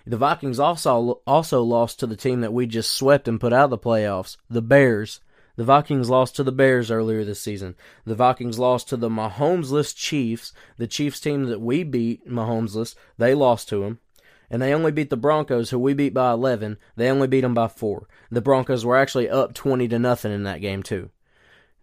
The 0.07 0.17
Vikings 0.17 0.59
also 0.59 1.21
also 1.27 1.63
lost 1.63 2.01
to 2.01 2.07
the 2.07 2.17
team 2.17 2.41
that 2.41 2.55
we 2.55 2.67
just 2.67 2.95
swept 2.95 3.29
and 3.29 3.39
put 3.39 3.53
out 3.53 3.65
of 3.65 3.71
the 3.71 3.79
playoffs, 3.79 4.39
the 4.49 4.63
Bears. 4.63 5.21
The 5.57 5.65
Vikings 5.65 6.09
lost 6.09 6.35
to 6.37 6.43
the 6.43 6.51
Bears 6.51 6.91
earlier 6.91 7.25
this 7.25 7.43
season. 7.43 7.75
The 8.07 8.15
Vikings 8.15 8.59
lost 8.59 8.89
to 8.89 8.97
the 8.97 9.11
Mahomesless 9.11 9.95
Chiefs, 9.95 10.55
the 10.79 10.87
Chiefs 10.87 11.21
team 11.21 11.45
that 11.45 11.61
we 11.61 11.85
beat, 11.85 12.27
Mahomesless. 12.27 12.95
They 13.19 13.35
lost 13.35 13.69
to 13.69 13.83
them 13.83 13.99
and 14.53 14.61
they 14.61 14.75
only 14.75 14.93
beat 14.93 15.09
the 15.09 15.17
Broncos, 15.17 15.71
who 15.71 15.79
we 15.79 15.95
beat 15.95 16.13
by 16.13 16.31
11. 16.31 16.77
They 16.95 17.09
only 17.09 17.27
beat 17.27 17.41
them 17.41 17.55
by 17.55 17.69
four. 17.69 18.07
The 18.31 18.43
Broncos 18.43 18.85
were 18.85 18.99
actually 18.99 19.31
up 19.31 19.55
20 19.55 19.89
to 19.89 19.99
nothing 19.99 20.31
in 20.31 20.43
that 20.43 20.61
game 20.61 20.83
too. 20.83 21.09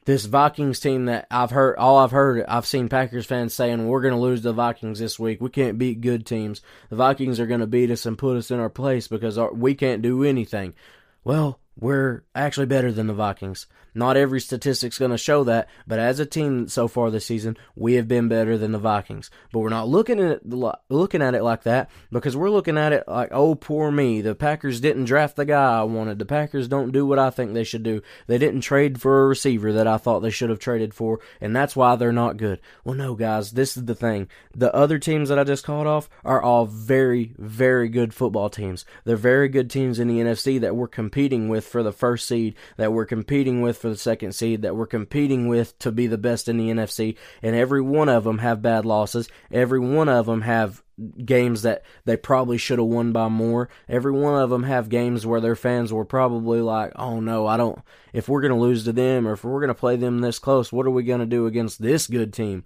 This 0.05 0.25
Vikings 0.25 0.79
team 0.79 1.05
that 1.05 1.25
I've 1.31 1.49
heard, 1.49 1.77
all 1.77 1.97
I've 1.97 2.11
heard, 2.11 2.45
I've 2.47 2.67
seen 2.67 2.87
Packers 2.87 3.25
fans 3.25 3.55
saying 3.55 3.87
we're 3.87 4.01
going 4.01 4.13
to 4.13 4.19
lose 4.19 4.43
the 4.43 4.53
Vikings 4.53 4.99
this 4.99 5.19
week. 5.19 5.41
We 5.41 5.49
can't 5.49 5.79
beat 5.79 6.01
good 6.01 6.27
teams. 6.27 6.61
The 6.89 6.95
Vikings 6.95 7.39
are 7.39 7.47
going 7.47 7.59
to 7.59 7.67
beat 7.67 7.89
us 7.89 8.05
and 8.05 8.17
put 8.17 8.37
us 8.37 8.51
in 8.51 8.59
our 8.59 8.69
place 8.69 9.07
because 9.07 9.39
our, 9.39 9.51
we 9.51 9.73
can't 9.73 10.03
do 10.03 10.23
anything. 10.23 10.75
Well, 11.23 11.59
we're 11.79 12.23
actually 12.35 12.65
better 12.65 12.91
than 12.91 13.07
the 13.07 13.13
Vikings. 13.13 13.67
Not 13.93 14.17
every 14.17 14.39
statistic's 14.39 14.99
going 14.99 15.11
to 15.11 15.17
show 15.17 15.43
that, 15.45 15.67
but 15.87 15.99
as 15.99 16.19
a 16.19 16.25
team 16.25 16.67
so 16.67 16.87
far 16.87 17.09
this 17.09 17.25
season, 17.25 17.57
we 17.75 17.93
have 17.95 18.07
been 18.07 18.27
better 18.27 18.57
than 18.57 18.71
the 18.71 18.79
Vikings. 18.79 19.31
But 19.51 19.59
we're 19.59 19.69
not 19.69 19.87
looking 19.87 20.19
at 20.19 20.31
it, 20.31 20.45
looking 20.89 21.21
at 21.21 21.33
it 21.33 21.43
like 21.43 21.63
that 21.63 21.89
because 22.11 22.37
we're 22.37 22.49
looking 22.51 22.77
at 22.77 22.93
it 22.93 23.05
like, 23.07 23.29
oh, 23.31 23.55
poor 23.55 23.91
me. 23.91 24.21
The 24.21 24.35
Packers 24.35 24.79
didn't 24.79 25.05
draft 25.05 25.35
the 25.35 25.45
guy 25.45 25.79
I 25.79 25.83
wanted. 25.83 26.19
The 26.19 26.25
Packers 26.25 26.67
don't 26.67 26.91
do 26.91 27.05
what 27.05 27.19
I 27.19 27.29
think 27.29 27.53
they 27.53 27.63
should 27.63 27.83
do. 27.83 28.01
They 28.27 28.37
didn't 28.37 28.61
trade 28.61 29.01
for 29.01 29.23
a 29.23 29.27
receiver 29.27 29.73
that 29.73 29.87
I 29.87 29.97
thought 29.97 30.19
they 30.19 30.29
should 30.29 30.49
have 30.49 30.59
traded 30.59 30.93
for, 30.93 31.19
and 31.41 31.55
that's 31.55 31.75
why 31.75 31.95
they're 31.95 32.11
not 32.11 32.37
good. 32.37 32.61
Well, 32.83 32.95
no, 32.95 33.15
guys, 33.15 33.51
this 33.51 33.75
is 33.75 33.85
the 33.85 33.95
thing. 33.95 34.27
The 34.55 34.73
other 34.73 34.99
teams 34.99 35.29
that 35.29 35.39
I 35.39 35.43
just 35.43 35.65
called 35.65 35.87
off 35.87 36.09
are 36.23 36.41
all 36.41 36.65
very, 36.65 37.33
very 37.37 37.89
good 37.89 38.13
football 38.13 38.49
teams. 38.49 38.85
They're 39.03 39.15
very 39.15 39.49
good 39.49 39.69
teams 39.69 39.99
in 39.99 40.07
the 40.07 40.19
NFC 40.19 40.59
that 40.61 40.75
we're 40.75 40.87
competing 40.87 41.49
with 41.49 41.65
for 41.69 41.83
the 41.83 41.91
first 41.91 42.27
seed, 42.27 42.55
that 42.77 42.91
we're 42.91 43.05
competing 43.05 43.61
with 43.61 43.77
for 43.77 43.89
the 43.89 43.97
second 43.97 44.33
seed, 44.33 44.61
that 44.63 44.75
we're 44.75 44.87
competing 44.87 45.47
with 45.47 45.77
to 45.79 45.91
be 45.91 46.07
the 46.07 46.17
best 46.17 46.49
in 46.49 46.57
the 46.57 46.69
NFC, 46.69 47.15
and 47.41 47.55
every 47.55 47.81
one 47.81 48.09
of 48.09 48.23
them 48.23 48.39
have 48.39 48.61
bad 48.61 48.85
losses. 48.85 49.29
Every 49.51 49.79
one 49.79 50.09
of 50.09 50.25
them 50.25 50.41
have 50.41 50.83
games 51.23 51.61
that 51.61 51.83
they 52.05 52.17
probably 52.17 52.57
should 52.57 52.79
have 52.79 52.87
won 52.87 53.11
by 53.11 53.29
more. 53.29 53.69
Every 53.87 54.11
one 54.11 54.41
of 54.41 54.49
them 54.49 54.63
have 54.63 54.89
games 54.89 55.25
where 55.25 55.41
their 55.41 55.55
fans 55.55 55.93
were 55.93 56.05
probably 56.05 56.61
like, 56.61 56.91
"Oh 56.95 57.19
no, 57.19 57.47
I 57.47 57.57
don't 57.57 57.79
if 58.11 58.27
we're 58.27 58.41
going 58.41 58.53
to 58.53 58.59
lose 58.59 58.83
to 58.85 58.93
them 58.93 59.27
or 59.27 59.33
if 59.33 59.43
we're 59.43 59.59
going 59.59 59.69
to 59.69 59.73
play 59.73 59.95
them 59.95 60.19
this 60.19 60.39
close, 60.39 60.71
what 60.71 60.85
are 60.85 60.91
we 60.91 61.03
going 61.03 61.21
to 61.21 61.25
do 61.25 61.45
against 61.45 61.81
this 61.81 62.07
good 62.07 62.33
team?" 62.33 62.65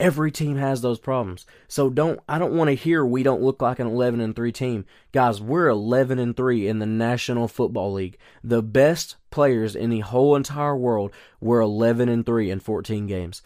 Every 0.00 0.32
team 0.32 0.56
has 0.56 0.82
those 0.82 0.98
problems. 0.98 1.46
So 1.68 1.88
don't 1.88 2.18
I 2.28 2.38
don't 2.38 2.54
want 2.54 2.68
to 2.68 2.74
hear 2.74 3.06
we 3.06 3.22
don't 3.22 3.42
look 3.42 3.62
like 3.62 3.78
an 3.78 3.86
11 3.86 4.20
and 4.20 4.34
3 4.34 4.50
team. 4.50 4.84
Guys, 5.12 5.40
we're 5.40 5.68
11 5.68 6.18
and 6.18 6.36
3 6.36 6.66
in 6.66 6.80
the 6.80 6.86
National 6.86 7.46
Football 7.46 7.92
League. 7.92 8.18
The 8.42 8.62
best 8.62 9.16
players 9.30 9.76
in 9.76 9.90
the 9.90 10.00
whole 10.00 10.34
entire 10.34 10.76
world 10.76 11.12
were 11.40 11.60
11 11.60 12.08
and 12.08 12.26
3 12.26 12.50
in 12.50 12.58
14 12.58 13.06
games. 13.06 13.42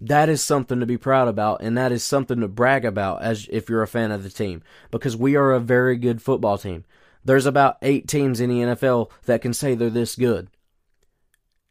That 0.00 0.28
is 0.28 0.42
something 0.42 0.80
to 0.80 0.86
be 0.86 0.96
proud 0.96 1.28
about 1.28 1.60
and 1.60 1.76
that 1.76 1.92
is 1.92 2.02
something 2.02 2.40
to 2.40 2.48
brag 2.48 2.86
about 2.86 3.22
as 3.22 3.46
if 3.50 3.68
you're 3.68 3.82
a 3.82 3.88
fan 3.88 4.10
of 4.10 4.22
the 4.22 4.30
team 4.30 4.62
because 4.90 5.16
we 5.16 5.36
are 5.36 5.52
a 5.52 5.60
very 5.60 5.96
good 5.96 6.22
football 6.22 6.56
team. 6.56 6.84
There's 7.24 7.46
about 7.46 7.76
8 7.82 8.08
teams 8.08 8.40
in 8.40 8.48
the 8.48 8.60
NFL 8.60 9.10
that 9.26 9.42
can 9.42 9.52
say 9.52 9.74
they're 9.74 9.90
this 9.90 10.16
good. 10.16 10.48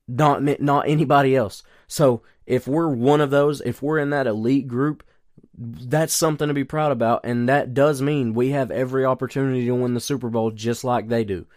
Not 0.08 0.62
not 0.62 0.88
anybody 0.88 1.36
else. 1.36 1.64
So 1.88 2.22
if 2.46 2.68
we're 2.68 2.88
one 2.90 3.22
of 3.22 3.30
those, 3.30 3.62
if 3.62 3.82
we're 3.82 4.00
in 4.00 4.10
that 4.12 4.28
elite 4.28 4.68
group, 4.68 5.04
That's 5.60 6.14
something 6.14 6.48
to 6.48 6.54
be 6.54 6.64
proud 6.64 6.92
about, 6.92 7.22
and 7.24 7.50
that 7.50 7.74
does 7.74 8.02
mean 8.02 8.34
we 8.34 8.50
have 8.52 8.72
every 8.72 9.06
opportunity 9.06 9.66
to 9.66 9.72
win 9.74 9.94
the 9.96 10.00
Super 10.00 10.30
Bowl 10.30 10.52
just 10.52 10.84
like 10.84 11.08
they 11.10 11.24
do. 11.24 11.48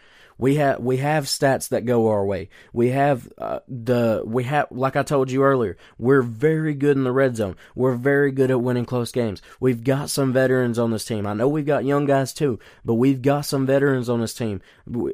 We 0.40 0.54
have 0.56 0.80
we 0.80 0.96
have 0.96 1.24
stats 1.24 1.68
that 1.68 1.84
go 1.84 2.08
our 2.08 2.24
way. 2.24 2.48
We 2.72 2.88
have 2.90 3.30
uh, 3.36 3.60
the 3.68 4.22
we 4.24 4.44
have 4.44 4.68
like 4.70 4.96
I 4.96 5.02
told 5.02 5.30
you 5.30 5.42
earlier. 5.42 5.76
We're 5.98 6.22
very 6.22 6.74
good 6.74 6.96
in 6.96 7.04
the 7.04 7.12
red 7.12 7.36
zone. 7.36 7.56
We're 7.74 7.94
very 7.94 8.32
good 8.32 8.50
at 8.50 8.60
winning 8.60 8.86
close 8.86 9.12
games. 9.12 9.42
We've 9.60 9.84
got 9.84 10.08
some 10.08 10.32
veterans 10.32 10.78
on 10.78 10.92
this 10.92 11.04
team. 11.04 11.26
I 11.26 11.34
know 11.34 11.46
we've 11.46 11.66
got 11.66 11.84
young 11.84 12.06
guys 12.06 12.32
too, 12.32 12.58
but 12.84 12.94
we've 12.94 13.20
got 13.20 13.42
some 13.42 13.66
veterans 13.66 14.08
on 14.08 14.22
this 14.22 14.32
team. 14.32 14.62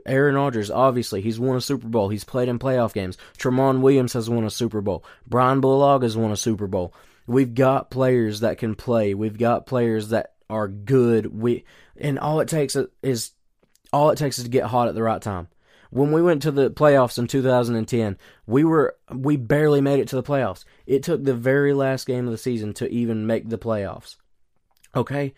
Aaron 0.07 0.37
Rodgers, 0.37 0.71
obviously, 0.71 1.21
he's 1.21 1.41
won 1.41 1.57
a 1.57 1.61
Super 1.61 1.89
Bowl. 1.89 2.09
He's 2.09 2.25
played 2.25 2.49
in 2.49 2.61
playoff 2.61 2.95
games. 2.95 3.19
Tramon 3.37 3.81
Williams 3.81 4.13
has 4.13 4.31
won 4.31 4.45
a 4.45 4.51
Super 4.51 4.81
Bowl. 4.81 5.05
Brian 5.27 5.61
Bulaga 5.61 6.03
has 6.05 6.17
won 6.17 6.31
a 6.31 6.37
Super 6.37 6.69
Bowl. 6.69 6.95
We've 7.27 7.55
got 7.55 7.91
players 7.91 8.41
that 8.41 8.59
can 8.59 8.77
play. 8.77 9.13
We've 9.15 9.37
got 9.37 9.67
players 9.67 10.11
that 10.11 10.35
are 10.49 10.69
good. 10.69 11.27
We 11.27 11.65
and 11.97 12.19
all 12.19 12.41
it 12.41 12.49
takes 12.49 12.77
is 13.03 13.33
all 13.93 14.11
it 14.11 14.17
takes 14.17 14.39
is 14.39 14.45
to 14.45 14.51
get 14.51 14.67
hot 14.67 14.89
at 14.89 14.95
the 14.95 15.03
right 15.03 15.21
time. 15.21 15.49
When 15.91 16.13
we 16.13 16.23
went 16.23 16.43
to 16.43 16.51
the 16.51 16.71
playoffs 16.71 17.19
in 17.19 17.27
2010, 17.27 18.19
we 18.47 18.65
were 18.65 18.97
we 19.13 19.37
barely 19.37 19.81
made 19.81 20.01
it 20.01 20.09
to 20.09 20.17
the 20.17 20.23
playoffs. 20.23 20.65
It 20.87 21.03
took 21.03 21.25
the 21.25 21.35
very 21.35 21.73
last 21.73 22.07
game 22.07 22.27
of 22.27 22.33
the 22.33 22.39
season 22.39 22.73
to 22.75 22.89
even 22.89 23.27
make 23.27 23.49
the 23.49 23.59
playoffs. 23.59 24.17
Okay? 24.95 25.35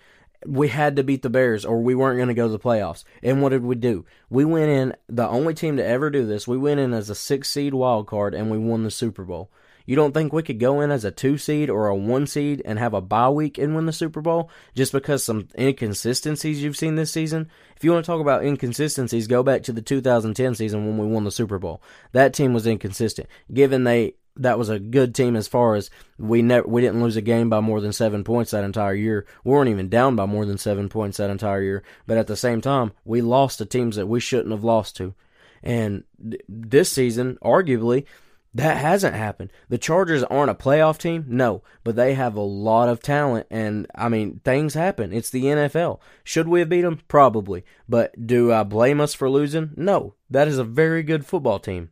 We 0.47 0.69
had 0.69 0.97
to 0.97 1.05
beat 1.05 1.23
the 1.23 1.31
Bears 1.31 1.65
or 1.65 1.81
we 1.81 1.95
weren't 1.95 2.19
going 2.19 2.29
to 2.29 2.35
go 2.35 2.47
to 2.47 2.53
the 2.53 2.59
playoffs. 2.59 3.05
And 3.23 3.43
what 3.43 3.49
did 3.51 3.63
we 3.63 3.75
do? 3.75 4.07
We 4.31 4.45
went 4.45 4.71
in 4.71 4.95
the 5.09 5.29
only 5.29 5.53
team 5.53 5.77
to 5.77 5.85
ever 5.85 6.11
do 6.11 6.27
this. 6.27 6.47
We 6.47 6.57
went 6.57 6.81
in 6.81 6.95
as 6.95 7.11
a 7.11 7.15
6 7.15 7.51
seed 7.51 7.75
wild 7.75 8.07
card 8.07 8.35
and 8.35 8.51
we 8.51 8.59
won 8.59 8.85
the 8.85 8.91
Super 8.91 9.25
Bowl. 9.25 9.51
You 9.89 9.97
don't 9.97 10.13
think 10.13 10.35
we 10.35 10.43
could 10.43 10.61
go 10.61 10.83
in 10.83 10.91
as 10.91 11.07
a 11.07 11.11
two 11.11 11.39
seed 11.39 11.71
or 11.71 11.87
a 11.87 11.97
one 11.97 12.27
seed 12.27 12.61
and 12.67 12.79
have 12.79 12.93
a 12.93 13.01
bye 13.01 13.31
week 13.31 13.57
and 13.57 13.75
win 13.75 13.87
the 13.87 13.93
Super 13.95 14.21
Bowl 14.21 14.51
just 14.75 14.93
because 14.93 15.25
some 15.25 15.49
inconsistencies 15.59 16.63
you've 16.63 16.77
seen 16.77 16.97
this 16.97 17.11
season? 17.11 17.49
If 17.75 17.83
you 17.83 17.93
want 17.93 18.05
to 18.05 18.07
talk 18.07 18.21
about 18.21 18.45
inconsistencies, 18.45 19.27
go 19.27 19.43
back 19.43 19.63
to 19.63 19.73
the 19.73 19.81
2010 19.81 20.57
season 20.57 20.87
when 20.87 20.99
we 20.99 21.07
won 21.07 21.25
the 21.25 21.31
Super 21.31 21.59
Bowl. 21.59 21.81
That 22.13 22.35
team 22.35 22.53
was 22.53 22.67
inconsistent. 22.67 23.31
Given 23.51 23.85
they 23.85 24.17
that 24.37 24.59
was 24.59 24.69
a 24.69 24.79
good 24.79 25.15
team 25.15 25.35
as 25.35 25.49
far 25.49 25.75
as 25.75 25.89
we 26.19 26.43
never 26.43 26.69
we 26.69 26.83
didn't 26.83 27.03
lose 27.03 27.17
a 27.17 27.23
game 27.23 27.49
by 27.49 27.61
more 27.61 27.81
than 27.81 27.95
seven 27.95 28.25
points 28.25 28.51
that 28.51 28.65
entire 28.65 28.93
year. 28.93 29.25
We 29.43 29.53
weren't 29.53 29.71
even 29.71 29.89
down 29.89 30.17
by 30.17 30.27
more 30.27 30.45
than 30.45 30.59
seven 30.59 30.91
points 30.91 31.17
that 31.17 31.31
entire 31.31 31.63
year. 31.63 31.83
But 32.07 32.19
at 32.19 32.27
the 32.27 32.37
same 32.37 32.61
time, 32.61 32.93
we 33.07 33.23
lost 33.23 33.57
to 33.57 33.65
teams 33.65 33.97
that 33.97 34.07
we 34.07 34.21
shouldn't 34.21 34.53
have 34.53 34.65
lost 34.65 34.97
to. 34.97 35.15
And 35.63 36.05
th- 36.23 36.43
this 36.47 36.93
season, 36.93 37.39
arguably, 37.43 38.05
that 38.55 38.79
hasn't 38.79 39.15
happened. 39.15 39.53
The 39.69 39.79
Chargers 39.79 40.25
aren't 40.25 40.51
a 40.51 40.55
playoff 40.55 40.99
team, 40.99 41.27
no, 41.29 41.63
but 41.85 41.97
they 41.97 42.15
have 42.15 42.35
a 42.35 42.41
lot 42.41 42.89
of 42.89 43.01
talent, 43.01 43.47
and 43.51 43.87
I 43.95 44.09
mean, 44.09 44.41
things 44.45 44.75
happen. 44.75 45.13
It's 45.13 45.31
the 45.31 45.45
NFL. 45.45 46.01
Should 46.25 46.49
we 46.49 46.61
have 46.61 46.69
beat 46.69 46.83
them? 46.83 47.01
Probably. 47.09 47.65
But 47.89 48.27
do 48.27 48.53
I 48.53 48.63
blame 48.65 49.01
us 49.01 49.15
for 49.15 49.29
losing? 49.31 49.73
No. 49.77 50.15
That 50.31 50.49
is 50.49 50.59
a 50.59 50.65
very 50.65 51.03
good 51.03 51.25
football 51.25 51.59
team. 51.59 51.91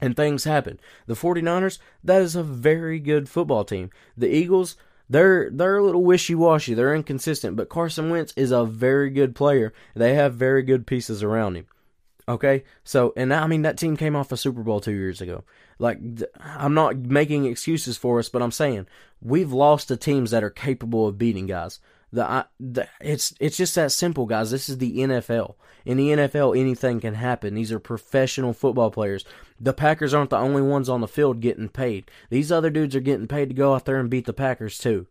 And 0.00 0.16
things 0.16 0.44
happen. 0.44 0.80
The 1.06 1.14
49ers, 1.14 1.78
that 2.02 2.22
is 2.22 2.34
a 2.34 2.42
very 2.42 2.98
good 2.98 3.28
football 3.28 3.64
team. 3.64 3.90
The 4.16 4.28
Eagles, 4.28 4.76
they're 5.08 5.50
they're 5.50 5.76
a 5.76 5.84
little 5.84 6.04
wishy-washy. 6.04 6.72
They're 6.72 6.94
inconsistent, 6.94 7.56
but 7.56 7.68
Carson 7.68 8.10
Wentz 8.10 8.32
is 8.36 8.50
a 8.50 8.64
very 8.64 9.10
good 9.10 9.34
player. 9.34 9.74
They 9.94 10.14
have 10.14 10.34
very 10.34 10.62
good 10.62 10.86
pieces 10.86 11.22
around 11.22 11.56
him. 11.56 11.66
Okay? 12.26 12.64
So, 12.82 13.12
and 13.16 13.34
I 13.34 13.46
mean 13.46 13.62
that 13.62 13.76
team 13.76 13.96
came 13.96 14.16
off 14.16 14.32
a 14.32 14.36
Super 14.36 14.62
Bowl 14.62 14.80
2 14.80 14.92
years 14.92 15.20
ago. 15.20 15.44
Like, 15.80 15.98
I'm 16.38 16.74
not 16.74 16.96
making 16.98 17.46
excuses 17.46 17.96
for 17.96 18.18
us, 18.18 18.28
but 18.28 18.42
I'm 18.42 18.52
saying 18.52 18.86
we've 19.22 19.52
lost 19.52 19.88
to 19.88 19.96
teams 19.96 20.30
that 20.30 20.44
are 20.44 20.50
capable 20.50 21.08
of 21.08 21.18
beating 21.18 21.46
guys. 21.46 21.80
The, 22.12 22.46
the, 22.58 22.86
it's 23.00 23.32
it's 23.40 23.56
just 23.56 23.76
that 23.76 23.92
simple, 23.92 24.26
guys. 24.26 24.50
This 24.50 24.68
is 24.68 24.78
the 24.78 24.98
NFL. 24.98 25.54
In 25.86 25.96
the 25.96 26.08
NFL, 26.08 26.58
anything 26.58 27.00
can 27.00 27.14
happen. 27.14 27.54
These 27.54 27.72
are 27.72 27.78
professional 27.78 28.52
football 28.52 28.90
players. 28.90 29.24
The 29.58 29.72
Packers 29.72 30.12
aren't 30.12 30.30
the 30.30 30.36
only 30.36 30.60
ones 30.60 30.88
on 30.88 31.00
the 31.00 31.08
field 31.08 31.40
getting 31.40 31.68
paid. 31.68 32.10
These 32.28 32.52
other 32.52 32.68
dudes 32.68 32.94
are 32.94 33.00
getting 33.00 33.28
paid 33.28 33.48
to 33.48 33.54
go 33.54 33.74
out 33.74 33.86
there 33.86 33.98
and 33.98 34.10
beat 34.10 34.26
the 34.26 34.32
Packers 34.34 34.76
too. 34.76 35.06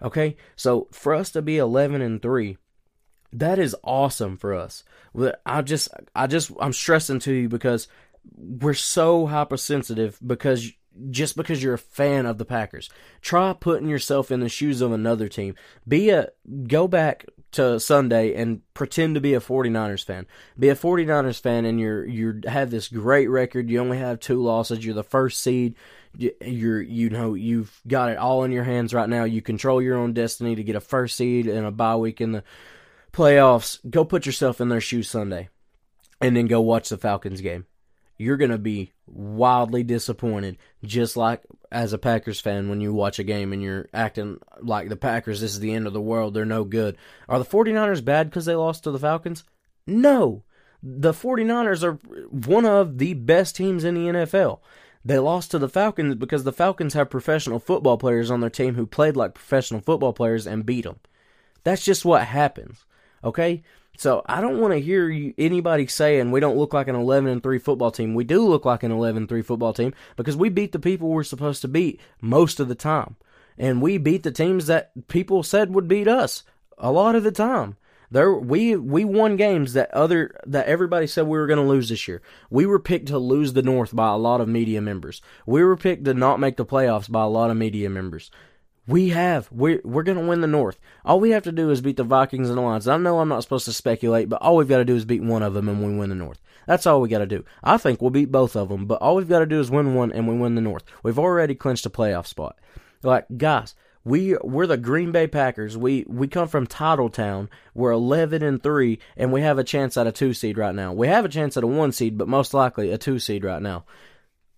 Okay, 0.00 0.36
so 0.56 0.88
for 0.90 1.12
us 1.12 1.30
to 1.32 1.42
be 1.42 1.58
11 1.58 2.00
and 2.00 2.22
three, 2.22 2.56
that 3.32 3.58
is 3.58 3.76
awesome 3.84 4.36
for 4.36 4.54
us. 4.54 4.84
I 5.44 5.62
just, 5.62 5.88
I 6.14 6.26
just, 6.26 6.50
I'm 6.60 6.72
stressing 6.72 7.18
to 7.20 7.32
you 7.32 7.48
because 7.48 7.88
we're 8.36 8.74
so 8.74 9.26
hypersensitive 9.26 10.18
because 10.24 10.72
just 11.10 11.36
because 11.36 11.62
you're 11.62 11.74
a 11.74 11.78
fan 11.78 12.26
of 12.26 12.38
the 12.38 12.44
Packers. 12.44 12.88
Try 13.20 13.52
putting 13.52 13.88
yourself 13.88 14.30
in 14.30 14.40
the 14.40 14.48
shoes 14.48 14.80
of 14.80 14.92
another 14.92 15.28
team. 15.28 15.54
Be 15.86 16.10
a 16.10 16.28
go 16.66 16.88
back 16.88 17.26
to 17.52 17.78
Sunday 17.78 18.34
and 18.34 18.60
pretend 18.74 19.14
to 19.14 19.20
be 19.20 19.34
a 19.34 19.40
49ers 19.40 20.04
fan. 20.04 20.26
Be 20.58 20.68
a 20.68 20.76
49ers 20.76 21.40
fan 21.40 21.64
and 21.64 21.80
you're 21.80 22.04
you 22.04 22.40
have 22.46 22.70
this 22.70 22.88
great 22.88 23.28
record. 23.28 23.70
You 23.70 23.80
only 23.80 23.98
have 23.98 24.20
two 24.20 24.42
losses. 24.42 24.84
You're 24.84 24.94
the 24.94 25.02
first 25.02 25.42
seed. 25.42 25.74
You're 26.16 26.80
you 26.80 27.10
know 27.10 27.34
you've 27.34 27.80
got 27.86 28.10
it 28.10 28.18
all 28.18 28.44
in 28.44 28.52
your 28.52 28.64
hands 28.64 28.94
right 28.94 29.08
now. 29.08 29.24
You 29.24 29.42
control 29.42 29.82
your 29.82 29.96
own 29.96 30.12
destiny 30.12 30.54
to 30.54 30.64
get 30.64 30.76
a 30.76 30.80
first 30.80 31.16
seed 31.16 31.46
and 31.46 31.66
a 31.66 31.70
bye 31.70 31.96
week 31.96 32.20
in 32.20 32.32
the 32.32 32.44
playoffs. 33.12 33.78
Go 33.88 34.04
put 34.04 34.26
yourself 34.26 34.60
in 34.60 34.68
their 34.68 34.80
shoes 34.80 35.08
Sunday 35.08 35.48
and 36.20 36.36
then 36.36 36.46
go 36.46 36.60
watch 36.60 36.88
the 36.88 36.98
Falcons 36.98 37.40
game 37.40 37.66
you're 38.16 38.36
going 38.36 38.50
to 38.50 38.58
be 38.58 38.92
wildly 39.06 39.82
disappointed, 39.82 40.56
just 40.82 41.16
like 41.16 41.42
as 41.70 41.92
a 41.92 41.98
Packers 41.98 42.40
fan 42.40 42.68
when 42.68 42.80
you 42.80 42.92
watch 42.92 43.18
a 43.18 43.24
game 43.24 43.52
and 43.52 43.62
you're 43.62 43.88
acting 43.92 44.38
like 44.60 44.88
the 44.88 44.96
Packers, 44.96 45.40
this 45.40 45.52
is 45.52 45.60
the 45.60 45.74
end 45.74 45.86
of 45.86 45.92
the 45.92 46.00
world, 46.00 46.34
they're 46.34 46.44
no 46.44 46.64
good. 46.64 46.96
Are 47.28 47.38
the 47.38 47.44
49ers 47.44 48.04
bad 48.04 48.30
because 48.30 48.44
they 48.44 48.54
lost 48.54 48.84
to 48.84 48.90
the 48.90 48.98
Falcons? 48.98 49.44
No. 49.86 50.44
The 50.82 51.12
49ers 51.12 51.82
are 51.82 51.94
one 52.48 52.64
of 52.66 52.98
the 52.98 53.14
best 53.14 53.56
teams 53.56 53.84
in 53.84 53.94
the 53.94 54.06
NFL. 54.06 54.60
They 55.04 55.18
lost 55.18 55.50
to 55.50 55.58
the 55.58 55.68
Falcons 55.68 56.14
because 56.14 56.44
the 56.44 56.52
Falcons 56.52 56.94
have 56.94 57.10
professional 57.10 57.58
football 57.58 57.98
players 57.98 58.30
on 58.30 58.40
their 58.40 58.50
team 58.50 58.74
who 58.74 58.86
played 58.86 59.16
like 59.16 59.34
professional 59.34 59.80
football 59.80 60.12
players 60.12 60.46
and 60.46 60.64
beat 60.64 60.84
them. 60.84 61.00
That's 61.62 61.84
just 61.84 62.04
what 62.04 62.24
happens. 62.24 62.84
Okay? 63.22 63.62
So 63.96 64.22
I 64.26 64.40
don't 64.40 64.60
want 64.60 64.72
to 64.74 64.80
hear 64.80 65.08
you, 65.08 65.34
anybody 65.38 65.86
saying 65.86 66.30
we 66.30 66.40
don't 66.40 66.56
look 66.56 66.74
like 66.74 66.88
an 66.88 66.96
11 66.96 67.30
and 67.30 67.42
3 67.42 67.58
football 67.58 67.90
team. 67.90 68.14
We 68.14 68.24
do 68.24 68.46
look 68.46 68.64
like 68.64 68.82
an 68.82 68.90
11 68.90 69.22
and 69.22 69.28
3 69.28 69.42
football 69.42 69.72
team 69.72 69.94
because 70.16 70.36
we 70.36 70.48
beat 70.48 70.72
the 70.72 70.78
people 70.78 71.08
we're 71.08 71.22
supposed 71.22 71.62
to 71.62 71.68
beat 71.68 72.00
most 72.20 72.58
of 72.60 72.68
the 72.68 72.74
time. 72.74 73.16
And 73.56 73.80
we 73.80 73.98
beat 73.98 74.24
the 74.24 74.32
teams 74.32 74.66
that 74.66 74.90
people 75.08 75.42
said 75.42 75.72
would 75.74 75.86
beat 75.86 76.08
us 76.08 76.42
a 76.76 76.90
lot 76.90 77.14
of 77.14 77.22
the 77.22 77.32
time. 77.32 77.76
There 78.10 78.32
we 78.32 78.76
we 78.76 79.04
won 79.04 79.36
games 79.36 79.72
that 79.72 79.92
other 79.92 80.38
that 80.46 80.66
everybody 80.66 81.06
said 81.06 81.26
we 81.26 81.38
were 81.38 81.46
going 81.46 81.58
to 81.58 81.68
lose 81.68 81.88
this 81.88 82.06
year. 82.06 82.22
We 82.50 82.66
were 82.66 82.78
picked 82.78 83.08
to 83.08 83.18
lose 83.18 83.54
the 83.54 83.62
North 83.62 83.94
by 83.94 84.08
a 84.12 84.16
lot 84.16 84.40
of 84.40 84.48
media 84.48 84.80
members. 84.80 85.22
We 85.46 85.64
were 85.64 85.76
picked 85.76 86.04
to 86.04 86.14
not 86.14 86.38
make 86.38 86.56
the 86.56 86.66
playoffs 86.66 87.10
by 87.10 87.22
a 87.22 87.28
lot 87.28 87.50
of 87.50 87.56
media 87.56 87.90
members. 87.90 88.30
We 88.86 89.10
have. 89.10 89.50
We're, 89.50 89.80
we're 89.82 90.02
going 90.02 90.18
to 90.18 90.26
win 90.26 90.42
the 90.42 90.46
North. 90.46 90.78
All 91.04 91.18
we 91.18 91.30
have 91.30 91.44
to 91.44 91.52
do 91.52 91.70
is 91.70 91.80
beat 91.80 91.96
the 91.96 92.04
Vikings 92.04 92.48
and 92.48 92.58
the 92.58 92.62
Lions. 92.62 92.86
I 92.86 92.96
know 92.98 93.18
I'm 93.18 93.28
not 93.28 93.42
supposed 93.42 93.64
to 93.64 93.72
speculate, 93.72 94.28
but 94.28 94.42
all 94.42 94.56
we've 94.56 94.68
got 94.68 94.78
to 94.78 94.84
do 94.84 94.96
is 94.96 95.04
beat 95.04 95.22
one 95.22 95.42
of 95.42 95.54
them 95.54 95.68
and 95.68 95.82
we 95.82 95.96
win 95.96 96.10
the 96.10 96.14
North. 96.14 96.40
That's 96.66 96.86
all 96.86 97.00
we 97.00 97.08
got 97.08 97.18
to 97.18 97.26
do. 97.26 97.44
I 97.62 97.78
think 97.78 98.00
we'll 98.00 98.10
beat 98.10 98.32
both 98.32 98.56
of 98.56 98.68
them, 98.68 98.86
but 98.86 99.00
all 99.00 99.16
we've 99.16 99.28
got 99.28 99.40
to 99.40 99.46
do 99.46 99.60
is 99.60 99.70
win 99.70 99.94
one 99.94 100.12
and 100.12 100.28
we 100.28 100.34
win 100.34 100.54
the 100.54 100.60
North. 100.60 100.84
We've 101.02 101.18
already 101.18 101.54
clinched 101.54 101.86
a 101.86 101.90
playoff 101.90 102.26
spot. 102.26 102.58
Like, 103.02 103.26
guys, 103.36 103.74
we 104.04 104.36
we're 104.42 104.66
the 104.66 104.76
Green 104.76 105.12
Bay 105.12 105.26
Packers. 105.26 105.76
We 105.76 106.04
we 106.06 106.28
come 106.28 106.48
from 106.48 106.66
Titletown. 106.66 107.48
We're 107.74 107.92
11 107.92 108.42
and 108.42 108.62
3 108.62 108.98
and 109.16 109.32
we 109.32 109.40
have 109.40 109.58
a 109.58 109.64
chance 109.64 109.96
at 109.96 110.06
a 110.06 110.12
2 110.12 110.34
seed 110.34 110.58
right 110.58 110.74
now. 110.74 110.92
We 110.92 111.08
have 111.08 111.24
a 111.24 111.30
chance 111.30 111.56
at 111.56 111.64
a 111.64 111.66
1 111.66 111.92
seed, 111.92 112.18
but 112.18 112.28
most 112.28 112.54
likely 112.54 112.90
a 112.90 112.98
2 112.98 113.18
seed 113.18 113.44
right 113.44 113.62
now. 113.62 113.84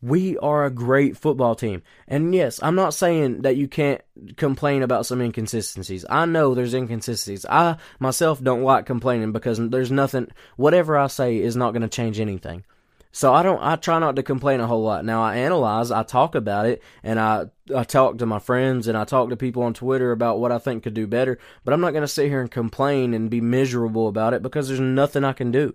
We 0.02 0.36
are 0.38 0.64
a 0.64 0.70
great 0.70 1.16
football 1.16 1.54
team. 1.54 1.82
And 2.06 2.34
yes, 2.34 2.60
I'm 2.62 2.74
not 2.74 2.94
saying 2.94 3.42
that 3.42 3.56
you 3.56 3.66
can't 3.66 4.02
complain 4.36 4.82
about 4.82 5.06
some 5.06 5.20
inconsistencies. 5.20 6.04
I 6.10 6.26
know 6.26 6.54
there's 6.54 6.74
inconsistencies. 6.74 7.46
I 7.48 7.76
myself 7.98 8.42
don't 8.42 8.62
like 8.62 8.86
complaining 8.86 9.32
because 9.32 9.58
there's 9.70 9.90
nothing, 9.90 10.28
whatever 10.56 10.98
I 10.98 11.06
say 11.06 11.38
is 11.38 11.56
not 11.56 11.72
going 11.72 11.82
to 11.82 11.88
change 11.88 12.20
anything. 12.20 12.64
So 13.10 13.32
I 13.32 13.42
don't, 13.42 13.62
I 13.62 13.76
try 13.76 13.98
not 13.98 14.16
to 14.16 14.22
complain 14.22 14.60
a 14.60 14.66
whole 14.66 14.82
lot. 14.82 15.02
Now 15.02 15.22
I 15.22 15.36
analyze, 15.36 15.90
I 15.90 16.02
talk 16.02 16.34
about 16.34 16.66
it, 16.66 16.82
and 17.02 17.18
I, 17.18 17.46
I 17.74 17.84
talk 17.84 18.18
to 18.18 18.26
my 18.26 18.38
friends 18.38 18.88
and 18.88 18.98
I 18.98 19.04
talk 19.04 19.30
to 19.30 19.36
people 19.36 19.62
on 19.62 19.72
Twitter 19.72 20.12
about 20.12 20.38
what 20.38 20.52
I 20.52 20.58
think 20.58 20.82
could 20.82 20.92
do 20.92 21.06
better, 21.06 21.38
but 21.64 21.72
I'm 21.72 21.80
not 21.80 21.92
going 21.92 22.02
to 22.02 22.08
sit 22.08 22.28
here 22.28 22.42
and 22.42 22.50
complain 22.50 23.14
and 23.14 23.30
be 23.30 23.40
miserable 23.40 24.08
about 24.08 24.34
it 24.34 24.42
because 24.42 24.68
there's 24.68 24.80
nothing 24.80 25.24
I 25.24 25.32
can 25.32 25.50
do 25.50 25.74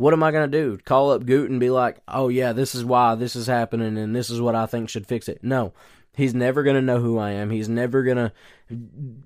what 0.00 0.14
am 0.14 0.22
I 0.22 0.30
going 0.30 0.50
to 0.50 0.58
do? 0.58 0.78
Call 0.78 1.10
up 1.10 1.26
Gute 1.26 1.50
and 1.50 1.60
be 1.60 1.68
like, 1.68 2.00
oh, 2.08 2.28
yeah, 2.28 2.54
this 2.54 2.74
is 2.74 2.82
why 2.82 3.16
this 3.16 3.36
is 3.36 3.46
happening 3.46 3.98
and 3.98 4.16
this 4.16 4.30
is 4.30 4.40
what 4.40 4.54
I 4.54 4.64
think 4.64 4.88
should 4.88 5.06
fix 5.06 5.28
it. 5.28 5.40
No. 5.42 5.74
He's 6.16 6.32
never 6.32 6.62
going 6.62 6.76
to 6.76 6.82
know 6.82 7.00
who 7.00 7.18
I 7.18 7.32
am. 7.32 7.50
He's 7.50 7.68
never 7.68 8.02
going 8.02 8.16
to 8.16 8.32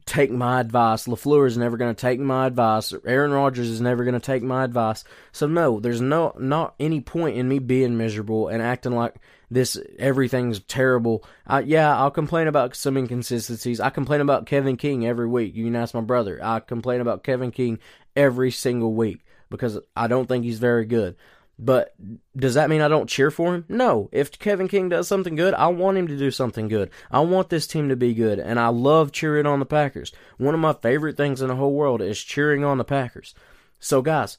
take 0.05 0.33
my 0.33 0.59
advice. 0.59 1.07
LaFleur 1.07 1.47
is 1.47 1.57
never 1.57 1.77
going 1.77 1.95
to 1.95 2.01
take 2.01 2.19
my 2.19 2.47
advice. 2.47 2.93
Aaron 3.07 3.31
Rodgers 3.31 3.69
is 3.69 3.81
never 3.81 4.03
going 4.03 4.15
to 4.15 4.21
take 4.21 4.43
my 4.43 4.65
advice. 4.65 5.05
So 5.31 5.47
no, 5.47 5.79
there's 5.79 6.01
no 6.01 6.35
not 6.41 6.75
any 6.81 7.01
point 7.01 7.37
in 7.37 7.49
me 7.49 7.61
being 7.61 7.97
miserable 7.97 8.49
and 8.49 8.61
acting 8.61 8.97
like 8.97 9.15
this 9.53 9.79
everything's 9.97 10.59
terrible. 10.59 11.25
I, 11.47 11.61
yeah, 11.61 11.97
I'll 11.97 12.11
complain 12.11 12.49
about 12.49 12.75
some 12.75 12.97
inconsistencies. 12.97 13.79
I 13.79 13.91
complain 13.91 14.21
about 14.21 14.47
Kevin 14.47 14.77
King 14.77 15.07
every 15.07 15.29
week. 15.29 15.55
You 15.55 15.71
know, 15.71 15.81
ask 15.81 15.95
my 15.95 16.01
brother. 16.01 16.41
I 16.43 16.59
complain 16.59 17.01
about 17.01 17.23
Kevin 17.23 17.53
King 17.53 17.79
every 18.17 18.51
single 18.51 18.93
week 18.93 19.24
because 19.51 19.79
I 19.97 20.07
don't 20.07 20.27
think 20.27 20.45
he's 20.45 20.59
very 20.59 20.85
good. 20.87 21.17
But 21.59 21.95
does 22.37 22.55
that 22.55 22.69
mean 22.69 22.81
I 22.81 22.89
don't 22.89 23.09
cheer 23.09 23.31
for 23.31 23.55
him? 23.55 23.65
No. 23.69 24.09
If 24.11 24.39
Kevin 24.39 24.67
King 24.67 24.89
does 24.89 25.07
something 25.07 25.37
good, 25.37 25.55
I 25.55 25.69
want 25.69 25.99
him 25.99 26.09
to 26.09 26.19
do 26.19 26.33
something 26.33 26.67
good. 26.67 26.91
I 27.11 27.21
want 27.21 27.49
this 27.49 27.69
team 27.69 27.91
to 27.91 27.97
be 27.97 28.13
good, 28.13 28.41
and 28.41 28.59
I 28.59 28.69
love 28.69 29.13
cheering 29.13 29.47
on 29.47 29.61
the 29.61 29.67
Packers. 29.67 30.13
One 30.37 30.55
of 30.55 30.61
my 30.61 30.73
favorite 30.73 31.17
things 31.17 31.43
in 31.43 31.49
the 31.49 31.55
whole 31.55 31.73
world 31.73 32.03
is 32.03 32.21
cheering 32.21 32.65
on 32.65 32.79
the 32.79 32.85
Packers. 32.85 33.35
So, 33.79 34.03
guys, 34.03 34.39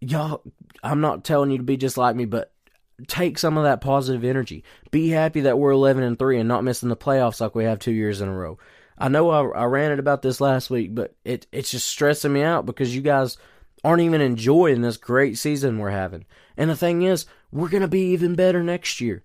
y'all, 0.00 0.42
I'm 0.82 1.00
not 1.00 1.24
telling 1.24 1.50
you 1.50 1.58
to 1.58 1.64
be 1.64 1.78
just 1.78 1.96
like 1.96 2.14
me, 2.14 2.26
but 2.26 2.52
take 3.06 3.38
some 3.38 3.56
of 3.56 3.64
that 3.64 3.80
positive 3.80 4.24
energy. 4.24 4.64
Be 4.90 5.08
happy 5.08 5.42
that 5.42 5.58
we're 5.58 5.70
11 5.70 6.02
and 6.02 6.18
3 6.18 6.40
and 6.40 6.48
not 6.48 6.64
missing 6.64 6.90
the 6.90 6.96
playoffs 6.96 7.40
like 7.40 7.54
we 7.54 7.64
have 7.64 7.78
two 7.78 7.92
years 7.92 8.20
in 8.20 8.28
a 8.28 8.36
row. 8.36 8.58
I 8.98 9.08
know 9.08 9.30
I, 9.30 9.62
I 9.62 9.64
ranted 9.64 9.98
about 9.98 10.20
this 10.20 10.42
last 10.42 10.68
week, 10.68 10.94
but 10.94 11.14
it 11.24 11.46
it's 11.52 11.70
just 11.70 11.88
stressing 11.88 12.32
me 12.32 12.42
out 12.42 12.66
because 12.66 12.94
you 12.94 13.00
guys 13.00 13.38
aren't 13.82 14.02
even 14.02 14.20
enjoying 14.20 14.82
this 14.82 14.96
great 14.96 15.38
season 15.38 15.78
we're 15.78 15.90
having. 15.90 16.24
And 16.56 16.70
the 16.70 16.76
thing 16.76 17.02
is, 17.02 17.26
we're 17.50 17.68
going 17.68 17.82
to 17.82 17.88
be 17.88 18.12
even 18.12 18.34
better 18.34 18.62
next 18.62 19.00
year. 19.00 19.24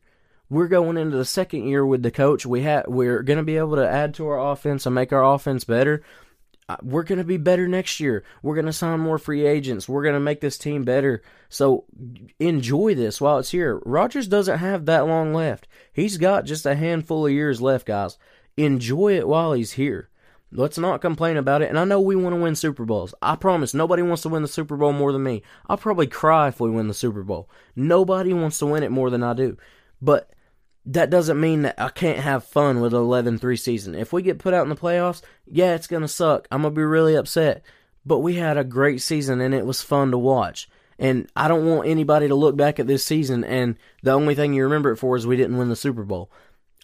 We're 0.49 0.67
going 0.67 0.97
into 0.97 1.17
the 1.17 1.25
second 1.25 1.67
year 1.67 1.85
with 1.85 2.03
the 2.03 2.11
coach. 2.11 2.45
We 2.45 2.61
have 2.61 2.85
we're 2.87 3.23
going 3.23 3.37
to 3.37 3.43
be 3.43 3.57
able 3.57 3.75
to 3.75 3.89
add 3.89 4.13
to 4.15 4.27
our 4.27 4.51
offense 4.51 4.85
and 4.85 4.93
make 4.93 5.11
our 5.11 5.23
offense 5.23 5.63
better. 5.63 6.03
Uh, 6.67 6.77
we're 6.81 7.03
going 7.03 7.19
to 7.19 7.23
be 7.23 7.37
better 7.37 7.67
next 7.67 7.99
year. 7.99 8.23
We're 8.41 8.55
going 8.55 8.65
to 8.65 8.73
sign 8.73 8.99
more 8.99 9.19
free 9.19 9.45
agents. 9.45 9.87
We're 9.87 10.01
going 10.03 10.15
to 10.15 10.19
make 10.19 10.41
this 10.41 10.57
team 10.57 10.83
better. 10.83 11.21
So 11.49 11.85
enjoy 12.39 12.95
this 12.95 13.21
while 13.21 13.37
it's 13.37 13.51
here. 13.51 13.81
Rodgers 13.85 14.27
doesn't 14.27 14.57
have 14.57 14.85
that 14.85 15.05
long 15.05 15.33
left. 15.33 15.67
He's 15.93 16.17
got 16.17 16.45
just 16.45 16.65
a 16.65 16.75
handful 16.75 17.25
of 17.25 17.31
years 17.31 17.61
left, 17.61 17.85
guys. 17.85 18.17
Enjoy 18.57 19.15
it 19.15 19.27
while 19.27 19.53
he's 19.53 19.73
here. 19.73 20.09
Let's 20.51 20.77
not 20.77 21.01
complain 21.01 21.38
about 21.38 21.62
it. 21.62 21.69
And 21.69 21.77
I 21.77 21.86
know 21.86 21.99
we 21.99 22.15
want 22.15 22.36
to 22.36 22.41
win 22.41 22.55
Super 22.55 22.86
Bowls. 22.86 23.13
I 23.21 23.36
promise 23.36 23.73
nobody 23.73 24.01
wants 24.01 24.21
to 24.23 24.29
win 24.29 24.41
the 24.41 24.47
Super 24.47 24.77
Bowl 24.77 24.93
more 24.93 25.12
than 25.12 25.23
me. 25.23 25.41
I'll 25.67 25.77
probably 25.77 26.08
cry 26.08 26.47
if 26.47 26.60
we 26.60 26.69
win 26.69 26.88
the 26.88 26.93
Super 26.93 27.23
Bowl. 27.23 27.49
Nobody 27.75 28.34
wants 28.34 28.60
to 28.60 28.65
win 28.65 28.84
it 28.84 28.91
more 28.91 29.10
than 29.10 29.23
I 29.23 29.34
do. 29.34 29.58
But 30.01 30.29
that 30.86 31.10
doesn't 31.10 31.39
mean 31.39 31.63
that 31.63 31.75
I 31.79 31.89
can't 31.89 32.19
have 32.19 32.43
fun 32.43 32.79
with 32.79 32.93
an 32.93 32.99
11 32.99 33.39
3 33.39 33.55
season. 33.58 33.95
If 33.95 34.13
we 34.13 34.21
get 34.21 34.39
put 34.39 34.53
out 34.53 34.63
in 34.63 34.69
the 34.69 34.75
playoffs, 34.75 35.21
yeah, 35.45 35.73
it's 35.73 35.88
going 35.88 36.03
to 36.03 36.08
suck. 36.08 36.47
I'm 36.51 36.62
going 36.62 36.73
to 36.73 36.77
be 36.77 36.84
really 36.84 37.15
upset. 37.15 37.63
But 38.05 38.19
we 38.19 38.36
had 38.36 38.58
a 38.58 38.63
great 38.63 39.01
season 39.01 39.41
and 39.41 39.53
it 39.53 39.65
was 39.65 39.81
fun 39.81 40.12
to 40.12 40.17
watch. 40.17 40.69
And 40.99 41.27
I 41.36 41.47
don't 41.47 41.65
want 41.65 41.89
anybody 41.89 42.27
to 42.27 42.36
look 42.36 42.55
back 42.55 42.79
at 42.79 42.88
this 42.88 43.03
season 43.03 43.43
and 43.43 43.75
the 44.03 44.12
only 44.12 44.36
thing 44.36 44.53
you 44.53 44.63
remember 44.63 44.91
it 44.91 44.97
for 44.97 45.17
is 45.17 45.27
we 45.27 45.36
didn't 45.36 45.58
win 45.58 45.69
the 45.69 45.75
Super 45.75 46.03
Bowl. 46.03 46.31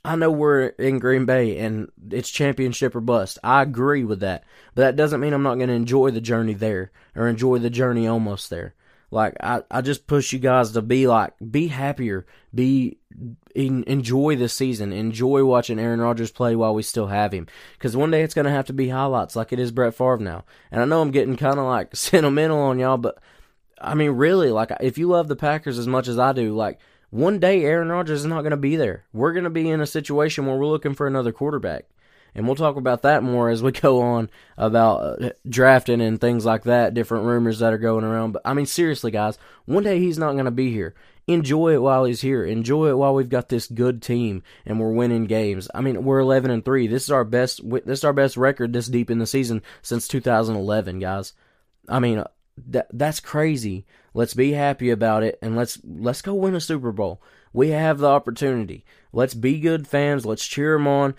I 0.03 0.15
know 0.15 0.31
we're 0.31 0.67
in 0.67 0.99
Green 0.99 1.25
Bay 1.25 1.57
and 1.59 1.89
it's 2.09 2.29
championship 2.29 2.95
or 2.95 3.01
bust. 3.01 3.37
I 3.43 3.61
agree 3.61 4.03
with 4.03 4.21
that. 4.21 4.43
But 4.73 4.81
that 4.81 4.95
doesn't 4.95 5.19
mean 5.19 5.33
I'm 5.33 5.43
not 5.43 5.55
going 5.55 5.67
to 5.67 5.75
enjoy 5.75 6.11
the 6.11 6.21
journey 6.21 6.53
there 6.53 6.91
or 7.15 7.27
enjoy 7.27 7.59
the 7.59 7.69
journey 7.69 8.07
almost 8.07 8.49
there. 8.49 8.73
Like 9.11 9.35
I, 9.41 9.61
I 9.69 9.81
just 9.81 10.07
push 10.07 10.31
you 10.31 10.39
guys 10.39 10.71
to 10.71 10.81
be 10.81 11.05
like, 11.05 11.33
be 11.51 11.67
happier, 11.67 12.25
be 12.55 12.97
enjoy 13.53 14.37
this 14.37 14.53
season, 14.53 14.93
enjoy 14.93 15.43
watching 15.43 15.77
Aaron 15.77 15.99
Rodgers 15.99 16.31
play 16.31 16.55
while 16.55 16.73
we 16.73 16.81
still 16.81 17.07
have 17.07 17.33
him. 17.33 17.45
Because 17.73 17.95
one 17.95 18.09
day 18.09 18.23
it's 18.23 18.33
going 18.33 18.45
to 18.45 18.51
have 18.51 18.67
to 18.67 18.73
be 18.73 18.89
highlights 18.89 19.35
like 19.35 19.51
it 19.51 19.59
is 19.59 19.71
Brett 19.71 19.93
Favre 19.93 20.17
now. 20.17 20.45
And 20.71 20.81
I 20.81 20.85
know 20.85 21.01
I'm 21.01 21.11
getting 21.11 21.35
kind 21.35 21.59
of 21.59 21.65
like 21.65 21.95
sentimental 21.95 22.57
on 22.57 22.79
y'all, 22.79 22.97
but 22.97 23.19
I 23.79 23.93
mean 23.93 24.11
really, 24.11 24.49
like 24.49 24.71
if 24.79 24.97
you 24.97 25.09
love 25.09 25.27
the 25.27 25.35
Packers 25.35 25.77
as 25.77 25.87
much 25.87 26.07
as 26.07 26.17
I 26.17 26.31
do, 26.31 26.55
like 26.55 26.79
one 27.11 27.39
day 27.39 27.63
Aaron 27.63 27.89
Rodgers 27.89 28.21
is 28.21 28.25
not 28.25 28.41
going 28.41 28.51
to 28.51 28.57
be 28.57 28.77
there. 28.77 29.05
We're 29.13 29.33
going 29.33 29.43
to 29.43 29.49
be 29.49 29.69
in 29.69 29.81
a 29.81 29.85
situation 29.85 30.45
where 30.45 30.55
we're 30.55 30.65
looking 30.65 30.95
for 30.95 31.07
another 31.07 31.31
quarterback. 31.31 31.85
And 32.33 32.45
we'll 32.45 32.55
talk 32.55 32.77
about 32.77 33.01
that 33.01 33.21
more 33.23 33.49
as 33.49 33.61
we 33.61 33.71
go 33.73 34.01
on 34.01 34.29
about 34.57 35.21
uh, 35.21 35.29
drafting 35.47 36.01
and 36.01 36.19
things 36.19 36.45
like 36.45 36.63
that, 36.63 36.93
different 36.93 37.25
rumors 37.25 37.59
that 37.59 37.73
are 37.73 37.77
going 37.77 38.05
around. 38.05 38.31
But 38.31 38.41
I 38.45 38.53
mean, 38.53 38.65
seriously, 38.65 39.11
guys, 39.11 39.37
one 39.65 39.83
day 39.83 39.99
he's 39.99 40.17
not 40.17 40.33
going 40.33 40.45
to 40.45 40.51
be 40.51 40.71
here. 40.71 40.95
Enjoy 41.27 41.73
it 41.73 41.81
while 41.81 42.05
he's 42.05 42.21
here. 42.21 42.43
Enjoy 42.43 42.89
it 42.89 42.97
while 42.97 43.13
we've 43.13 43.29
got 43.29 43.49
this 43.49 43.67
good 43.67 44.01
team 44.01 44.41
and 44.65 44.79
we're 44.79 44.91
winning 44.91 45.25
games. 45.25 45.69
I 45.75 45.81
mean, 45.81 46.03
we're 46.03 46.19
11 46.19 46.49
and 46.49 46.65
3. 46.65 46.87
This 46.87 47.03
is 47.03 47.11
our 47.11 47.23
best 47.23 47.61
this 47.85 47.99
is 47.99 48.03
our 48.03 48.13
best 48.13 48.37
record 48.37 48.73
this 48.73 48.87
deep 48.87 49.11
in 49.11 49.19
the 49.19 49.27
season 49.27 49.61
since 49.81 50.07
2011, 50.07 50.99
guys. 50.99 51.33
I 51.87 51.99
mean, 51.99 52.23
that 52.69 52.87
that's 52.91 53.19
crazy. 53.19 53.85
Let's 54.13 54.33
be 54.33 54.51
happy 54.51 54.89
about 54.89 55.23
it 55.23 55.39
and 55.41 55.55
let's 55.55 55.79
let's 55.83 56.21
go 56.21 56.33
win 56.33 56.55
a 56.55 56.61
Super 56.61 56.91
Bowl. 56.91 57.21
We 57.53 57.69
have 57.69 57.99
the 57.99 58.07
opportunity. 58.07 58.85
Let's 59.13 59.33
be 59.33 59.59
good 59.59 59.87
fans. 59.87 60.25
Let's 60.25 60.45
cheer 60.45 60.77
them 60.77 60.87
on. 60.87 61.15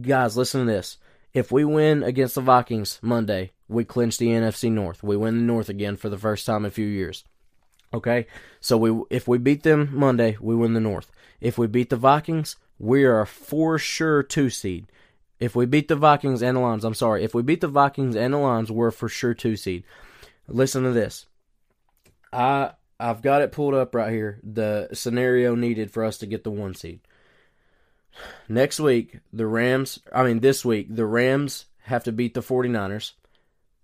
Guys, 0.00 0.36
listen 0.36 0.66
to 0.66 0.72
this. 0.72 0.98
If 1.32 1.52
we 1.52 1.64
win 1.64 2.02
against 2.02 2.34
the 2.34 2.40
Vikings 2.40 2.98
Monday, 3.02 3.52
we 3.68 3.84
clinch 3.84 4.18
the 4.18 4.28
NFC 4.28 4.70
North. 4.70 5.02
We 5.02 5.16
win 5.16 5.36
the 5.36 5.42
North 5.42 5.68
again 5.68 5.96
for 5.96 6.08
the 6.08 6.18
first 6.18 6.44
time 6.44 6.64
in 6.64 6.68
a 6.68 6.70
few 6.70 6.86
years. 6.86 7.24
Okay? 7.92 8.26
So 8.60 8.76
we 8.76 9.02
if 9.10 9.28
we 9.28 9.38
beat 9.38 9.62
them 9.62 9.90
Monday, 9.92 10.36
we 10.40 10.54
win 10.54 10.74
the 10.74 10.80
North. 10.80 11.10
If 11.40 11.56
we 11.56 11.66
beat 11.66 11.90
the 11.90 11.96
Vikings, 11.96 12.56
we 12.78 13.04
are 13.04 13.24
for 13.24 13.78
sure 13.78 14.22
2 14.22 14.50
seed. 14.50 14.86
If 15.38 15.56
we 15.56 15.64
beat 15.64 15.88
the 15.88 15.96
Vikings 15.96 16.42
and 16.42 16.56
the 16.56 16.60
Lions, 16.60 16.84
I'm 16.84 16.94
sorry. 16.94 17.24
If 17.24 17.34
we 17.34 17.42
beat 17.42 17.62
the 17.62 17.68
Vikings 17.68 18.14
and 18.14 18.34
the 18.34 18.38
Lions, 18.38 18.70
we're 18.70 18.90
for 18.90 19.08
sure 19.08 19.32
2 19.32 19.56
seed. 19.56 19.84
Listen 20.48 20.82
to 20.82 20.90
this. 20.90 21.26
I 22.32 22.72
I've 22.98 23.22
got 23.22 23.42
it 23.42 23.52
pulled 23.52 23.74
up 23.74 23.94
right 23.94 24.12
here. 24.12 24.40
The 24.42 24.88
scenario 24.92 25.54
needed 25.54 25.90
for 25.90 26.04
us 26.04 26.18
to 26.18 26.26
get 26.26 26.44
the 26.44 26.50
one 26.50 26.74
seed. 26.74 27.00
Next 28.48 28.78
week, 28.78 29.20
the 29.32 29.46
Rams, 29.46 30.00
I 30.12 30.24
mean 30.24 30.40
this 30.40 30.64
week, 30.64 30.94
the 30.94 31.06
Rams 31.06 31.66
have 31.84 32.04
to 32.04 32.12
beat 32.12 32.34
the 32.34 32.42
49ers 32.42 33.12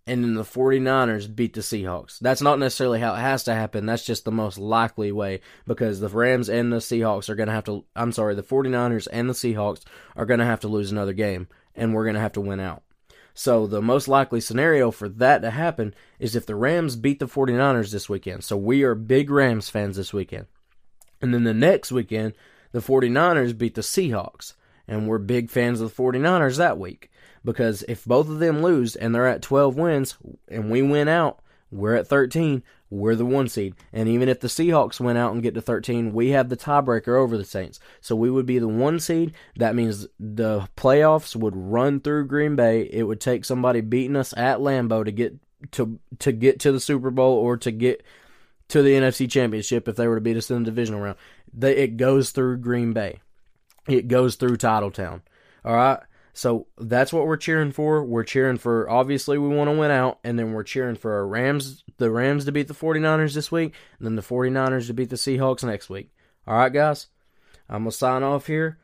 and 0.06 0.22
then 0.22 0.35
the 0.35 0.42
49ers 0.42 1.35
beat 1.35 1.54
the 1.54 1.62
Seahawks. 1.62 2.18
That's 2.20 2.42
not 2.42 2.59
necessarily 2.59 3.00
how 3.00 3.14
it 3.14 3.20
has 3.20 3.44
to 3.44 3.54
happen. 3.54 3.87
That's 3.87 4.04
just 4.04 4.24
the 4.24 4.32
most 4.32 4.59
likely 4.59 5.11
way 5.12 5.40
because 5.66 5.98
the 5.98 6.09
Rams 6.09 6.48
and 6.48 6.72
the 6.72 6.76
Seahawks 6.76 7.28
are 7.28 7.35
going 7.35 7.48
to 7.48 7.54
have 7.54 7.64
to 7.64 7.85
I'm 7.94 8.12
sorry, 8.12 8.35
the 8.35 8.42
49ers 8.42 9.09
and 9.11 9.28
the 9.28 9.35
Seahawks 9.35 9.85
are 10.14 10.26
going 10.26 10.40
to 10.40 10.46
have 10.46 10.61
to 10.61 10.68
lose 10.68 10.92
another 10.92 11.14
game 11.14 11.48
and 11.74 11.94
we're 11.94 12.04
going 12.04 12.14
to 12.14 12.20
have 12.20 12.32
to 12.32 12.40
win 12.40 12.61
out. 12.61 12.82
So 13.38 13.66
the 13.66 13.83
most 13.83 14.09
likely 14.09 14.40
scenario 14.40 14.90
for 14.90 15.11
that 15.11 15.42
to 15.42 15.51
happen 15.51 15.94
is 16.18 16.35
if 16.35 16.46
the 16.46 16.55
Rams 16.55 16.96
beat 16.96 17.18
the 17.18 17.27
49ers 17.27 17.92
this 17.92 18.09
weekend. 18.09 18.44
So 18.44 18.57
we 18.57 18.83
are 18.83 18.94
big 18.94 19.31
Rams 19.31 19.68
fans 19.68 19.99
this 19.99 20.11
weekend. 20.11 20.46
And 21.20 21.35
then 21.35 21.44
the 21.44 21.53
next 21.53 21.92
weekend, 21.92 22.33
the 22.72 22.79
49ers 22.79 23.57
beat 23.57 23.75
the 23.75 23.83
Seahawks. 23.83 24.55
And 24.88 25.07
we're 25.07 25.18
big 25.18 25.51
fans 25.51 25.83
of 25.83 25.94
the 25.94 26.03
49ers 26.03 26.57
that 26.57 26.79
week. 26.79 27.11
Because 27.44 27.85
if 27.87 28.07
both 28.07 28.31
of 28.31 28.38
them 28.38 28.62
lose 28.62 28.96
and 28.96 29.14
they're 29.14 29.27
at 29.27 29.42
12 29.42 29.77
wins 29.77 30.16
and 30.49 30.70
we 30.70 30.81
win 30.81 31.07
out, 31.07 31.40
we're 31.70 31.94
at 31.94 32.07
13 32.07 32.62
we're 32.88 33.16
the 33.16 33.26
one 33.26 33.48
seed. 33.48 33.74
And 33.92 34.09
even 34.09 34.29
if 34.29 34.40
the 34.40 34.48
Seahawks 34.48 35.00
went 35.00 35.18
out 35.18 35.33
and 35.33 35.42
get 35.42 35.55
to 35.55 35.61
13, 35.61 36.12
we 36.12 36.31
have 36.31 36.48
the 36.48 36.57
tiebreaker 36.57 37.18
over 37.18 37.37
the 37.37 37.44
Saints. 37.44 37.81
So 38.00 38.14
we 38.14 38.31
would 38.31 38.46
be 38.46 38.59
the 38.59 38.68
one 38.68 39.00
seed. 39.00 39.35
That 39.57 39.74
means 39.74 40.07
the 40.20 40.68
playoffs 40.76 41.35
would 41.35 41.57
run 41.57 42.00
through 42.00 42.29
Green 42.29 42.55
Bay. 42.55 42.88
It 42.92 43.05
would 43.05 43.20
take 43.20 43.44
somebody 43.44 43.81
beating 43.81 44.16
us 44.16 44.33
at 44.37 44.59
Lambeau 44.59 45.05
to 45.05 45.11
get 45.11 45.37
to 45.72 45.98
to 46.20 46.33
get 46.33 46.61
to 46.61 46.70
the 46.70 46.81
Super 46.81 47.11
Bowl 47.11 47.38
or 47.38 47.57
to 47.57 47.72
get 47.72 48.05
to 48.68 48.83
the 48.83 48.90
NFC 48.90 49.29
Championship 49.29 49.88
if 49.88 49.96
they 49.96 50.07
were 50.07 50.16
to 50.16 50.20
beat 50.20 50.37
us 50.37 50.50
in 50.50 50.62
the 50.62 50.70
divisional 50.70 51.00
round. 51.00 51.16
They, 51.52 51.76
it 51.76 51.96
goes 51.96 52.31
through 52.31 52.59
Green 52.59 52.92
Bay. 52.92 53.20
It 53.88 54.07
goes 54.07 54.37
through 54.37 54.59
Titletown. 54.59 55.22
All 55.64 55.74
right. 55.74 56.00
So 56.37 56.66
that's 56.77 57.14
what 57.14 57.27
we're 57.27 57.38
cheering 57.38 57.72
for. 57.72 58.05
We're 58.05 58.22
cheering 58.22 58.59
for 58.59 58.90
obviously 58.90 59.38
we 59.38 59.49
want 59.49 59.70
to 59.70 59.77
win 59.77 59.90
out 59.90 60.18
and 60.22 60.38
then 60.38 60.53
we're 60.53 60.64
cheering 60.64 60.94
for 60.94 61.14
our 61.14 61.27
Rams 61.27 61.83
the 61.96 62.11
Rams 62.11 62.44
to 62.44 62.53
beat 62.53 62.68
the 62.68 62.75
49ers 62.75 63.33
this 63.33 63.51
week 63.51 63.72
and 63.99 64.07
then 64.07 64.16
the 64.16 64.22
49ers 64.22 64.88
to 64.88 64.92
beat 64.92 65.09
the 65.09 65.16
Seahawks 65.16 65.64
next 65.64 65.88
week. 65.88 66.11
All 66.46 66.59
right 66.59 66.70
guys. 66.70 67.07
I'm 67.70 67.85
going 67.85 67.90
to 67.90 67.96
sign 67.96 68.22
off 68.22 68.49
here. 68.49 68.77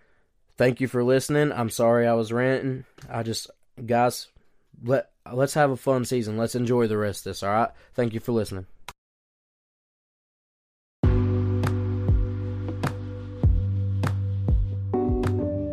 Thank 0.57 0.81
you 0.81 0.89
for 0.89 1.05
listening. 1.05 1.53
I'm 1.53 1.69
sorry 1.69 2.07
I 2.07 2.15
was 2.15 2.33
ranting. 2.33 2.87
I 3.11 3.23
just 3.23 3.51
guys 3.85 4.29
let 4.83 5.11
let's 5.31 5.53
have 5.53 5.71
a 5.71 5.77
fun 5.77 6.07
season. 6.07 6.39
Let's 6.39 6.55
enjoy 6.55 6.87
the 6.87 6.97
rest 6.97 7.27
of 7.27 7.33
this, 7.33 7.43
all 7.43 7.53
right? 7.53 7.71
Thank 7.93 8.15
you 8.15 8.21
for 8.21 8.33
listening. 8.33 8.65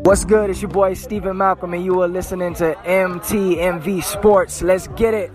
What's 0.10 0.26
good? 0.26 0.50
It's 0.50 0.60
your 0.60 0.72
boy 0.72 0.96
Stephen 0.96 1.38
Malcolm, 1.38 1.76
and 1.76 1.86
you 1.86 2.02
are 2.02 2.08
listening 2.08 2.56
to 2.56 2.74
MTMV 2.74 4.04
Sports. 4.04 4.64
Let's 4.64 4.88
get 4.88 5.14
it. 5.14 5.32